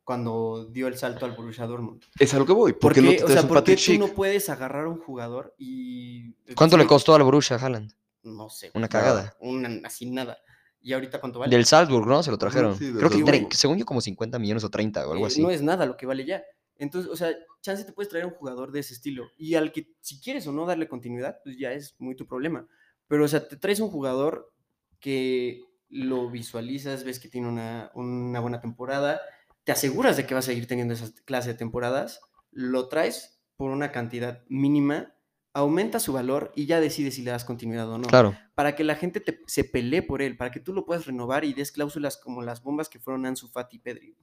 [0.04, 2.02] cuando dio el salto al Borussia Dortmund?
[2.18, 2.72] Es a lo que voy.
[2.72, 4.98] ¿Por ¿Por qué, no te o sea, ¿por qué tú no puedes agarrar a un
[4.98, 6.32] jugador y...
[6.54, 7.92] ¿Cuánto le costó al Borussia Haaland?
[8.22, 8.70] No sé.
[8.74, 9.36] Una cagada.
[9.40, 10.38] Una, así nada.
[10.80, 11.54] ¿Y ahorita cuánto vale?
[11.54, 12.22] Del Salzburg, ¿no?
[12.22, 12.76] Se lo trajeron.
[12.76, 15.40] sí, Creo que tre- según yo como 50 millones o 30 o algo Eh, así.
[15.42, 16.42] No es nada lo que vale ya.
[16.76, 19.30] Entonces, o sea, chance te puedes traer un jugador de ese estilo.
[19.36, 22.66] Y al que, si quieres o no darle continuidad, pues ya es muy tu problema.
[23.06, 24.52] Pero, o sea, te traes un jugador
[24.98, 29.20] que lo visualizas, ves que tiene una, una buena temporada,
[29.64, 32.20] te aseguras de que va a seguir teniendo esa clase de temporadas,
[32.50, 35.14] lo traes por una cantidad mínima
[35.54, 38.08] aumenta su valor y ya decide si le das continuidad o no.
[38.08, 38.36] Claro.
[38.54, 41.44] Para que la gente te- se pelee por él, para que tú lo puedas renovar
[41.44, 44.16] y des cláusulas como las bombas que fueron Ansu Fati y Pedri.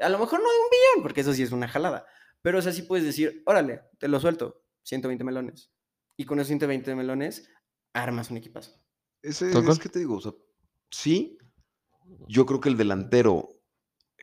[0.00, 2.06] A lo mejor no de un billón, porque eso sí es una jalada.
[2.42, 5.70] Pero o sea, sí puedes decir, órale, te lo suelto, 120 melones.
[6.16, 7.48] Y con esos 120 melones
[7.92, 8.80] armas un equipazo.
[9.22, 10.32] Ese, es que te digo, o sea,
[10.90, 11.36] sí,
[12.28, 13.48] yo creo que el delantero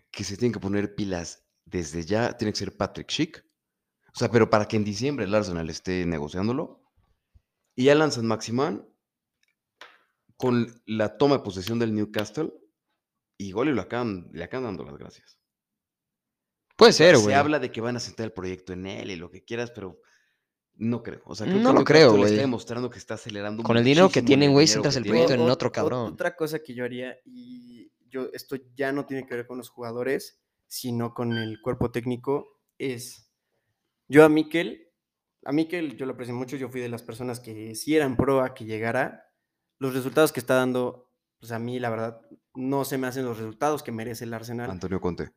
[0.10, 3.46] que se tiene que poner pilas desde ya tiene que ser Patrick Schick.
[4.18, 6.82] O sea, pero para que en diciembre el Arsenal esté negociándolo.
[7.76, 8.84] Y Alan San Maximán,
[10.38, 12.52] con la toma de posesión del Newcastle,
[13.38, 15.38] y lo acaban, le acaban dando las gracias.
[16.76, 17.36] Puede ser, Se güey.
[17.36, 20.02] habla de que van a sentar el proyecto en él y lo que quieras, pero
[20.74, 21.22] no creo.
[21.26, 22.24] O sea, creo No que lo creo, güey.
[22.24, 25.42] está demostrando que está acelerando Con el dinero que tienen, güey, que el proyecto en
[25.42, 26.14] otro cabrón.
[26.14, 29.70] Otra cosa que yo haría, y yo, esto ya no tiene que ver con los
[29.70, 33.27] jugadores, sino con el cuerpo técnico, es,
[34.08, 34.92] yo a Mikel,
[35.44, 38.42] a Mikel yo lo aprecio mucho, yo fui de las personas que sí eran pro
[38.42, 39.32] a que llegara,
[39.80, 42.22] los resultados que está dando, pues a mí la verdad,
[42.54, 44.70] no se me hacen los resultados que merece el Arsenal.
[44.70, 45.32] Antonio Conte.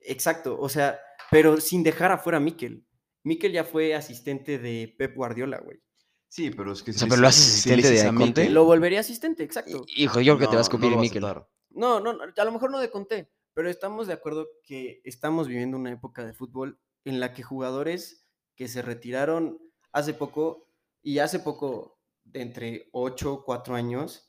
[0.00, 0.98] Exacto, o sea,
[1.30, 2.86] pero sin dejar afuera a Mikel.
[3.22, 5.82] Mikel ya fue asistente de Pep Guardiola, güey.
[6.28, 8.48] Sí, pero es que O sea, pero lo haces asistente de Conte.
[8.48, 9.84] Lo volvería asistente, exacto.
[9.88, 11.48] Hijo, yo creo que te va a escupir no aceptar.
[11.70, 15.48] No, no, no, a lo mejor no de Conté, pero estamos de acuerdo que estamos
[15.48, 18.26] viviendo una época de fútbol en la que jugadores
[18.56, 19.58] que se retiraron
[19.92, 20.68] hace poco
[21.02, 24.28] y hace poco, de entre 8 4 años,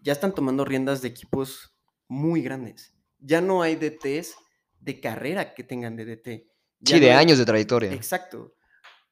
[0.00, 1.74] ya están tomando riendas de equipos
[2.08, 2.94] muy grandes.
[3.18, 4.34] Ya no hay DTs
[4.78, 6.50] de carrera que tengan de DT.
[6.80, 7.92] Ya Sí, de no hay- años de trayectoria.
[7.92, 8.54] Exacto.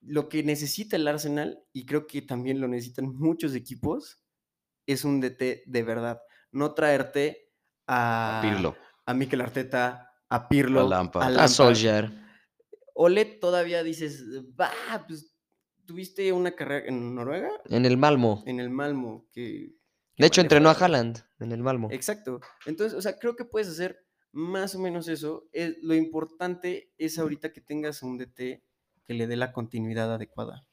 [0.01, 4.23] Lo que necesita el Arsenal, y creo que también lo necesitan muchos equipos,
[4.87, 6.21] es un DT de verdad.
[6.53, 7.51] No traerte
[7.87, 8.77] a, Pirlo.
[9.05, 10.81] a Mikel Arteta, a Pirlo.
[10.81, 11.49] A A Lampard.
[11.49, 12.13] Solskjaer.
[13.01, 14.25] Ole todavía dices,
[14.61, 14.71] va,
[15.07, 15.33] pues
[15.87, 18.43] tuviste una carrera en Noruega, En el Malmo.
[18.47, 19.73] en el Malmo, que...
[20.17, 20.73] que De hecho, entrenó a.
[20.73, 21.89] Haaland en el Malmo.
[21.93, 22.41] Exacto.
[22.67, 25.49] Entonces, o sea, creo que puedes hacer más o menos eso.
[25.53, 28.63] Es- lo importante es ahorita que tengas un DT
[29.05, 30.67] que le dé la continuidad adecuada.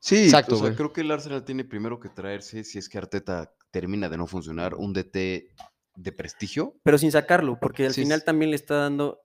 [0.00, 2.98] Sí, Exacto, o sea, creo que el Arsenal tiene primero que traerse, si es que
[2.98, 5.48] Arteta termina de no funcionar, un DT
[5.96, 6.76] de prestigio.
[6.82, 9.20] Pero sin sacarlo, porque al Sí, final también le está dando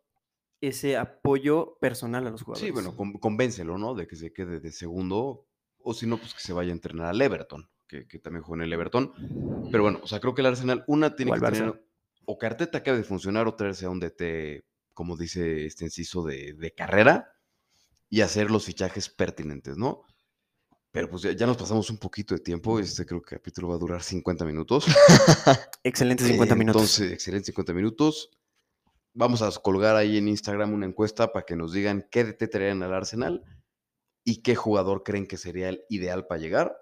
[0.67, 2.65] ese apoyo personal a los jugadores.
[2.67, 3.95] Sí, bueno, con- convéncelo, ¿no?
[3.95, 5.45] De que se quede de segundo,
[5.79, 8.63] o si no, pues que se vaya a entrenar al Everton, que, que también juega
[8.63, 9.13] en el Everton.
[9.71, 11.85] Pero bueno, o sea, creo que el Arsenal, una tiene que tener,
[12.25, 16.23] o que Arteta acabe de funcionar, o traerse a un DT, como dice este inciso,
[16.23, 17.33] de, de carrera,
[18.09, 20.03] y hacer los fichajes pertinentes, ¿no?
[20.91, 23.69] Pero pues ya, ya nos pasamos un poquito de tiempo, este creo que el capítulo
[23.69, 24.85] va a durar 50 minutos.
[25.83, 26.81] Excelentes 50 Eh, minutos.
[26.83, 28.29] Entonces, excelente 50 minutos.
[29.13, 32.81] Vamos a colgar ahí en Instagram una encuesta para que nos digan qué DT traerían
[32.83, 33.43] al Arsenal
[34.23, 36.75] y qué jugador creen que sería el ideal para llegar.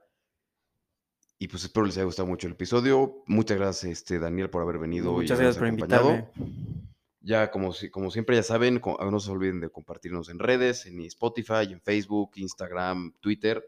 [1.40, 3.24] Y pues espero les haya gustado mucho el episodio.
[3.26, 5.12] Muchas gracias, este, Daniel, por haber venido.
[5.14, 6.10] y Muchas gracias por acompañado.
[6.12, 6.92] invitarme.
[7.20, 10.86] Ya, como, si- como siempre ya saben, co- no se olviden de compartirnos en redes,
[10.86, 13.64] en Spotify, en Facebook, Instagram, Twitter.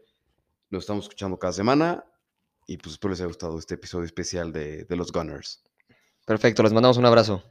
[0.70, 2.04] Nos estamos escuchando cada semana.
[2.66, 5.62] Y pues espero les haya gustado este episodio especial de, de los Gunners.
[6.24, 7.42] Perfecto, les mandamos un abrazo.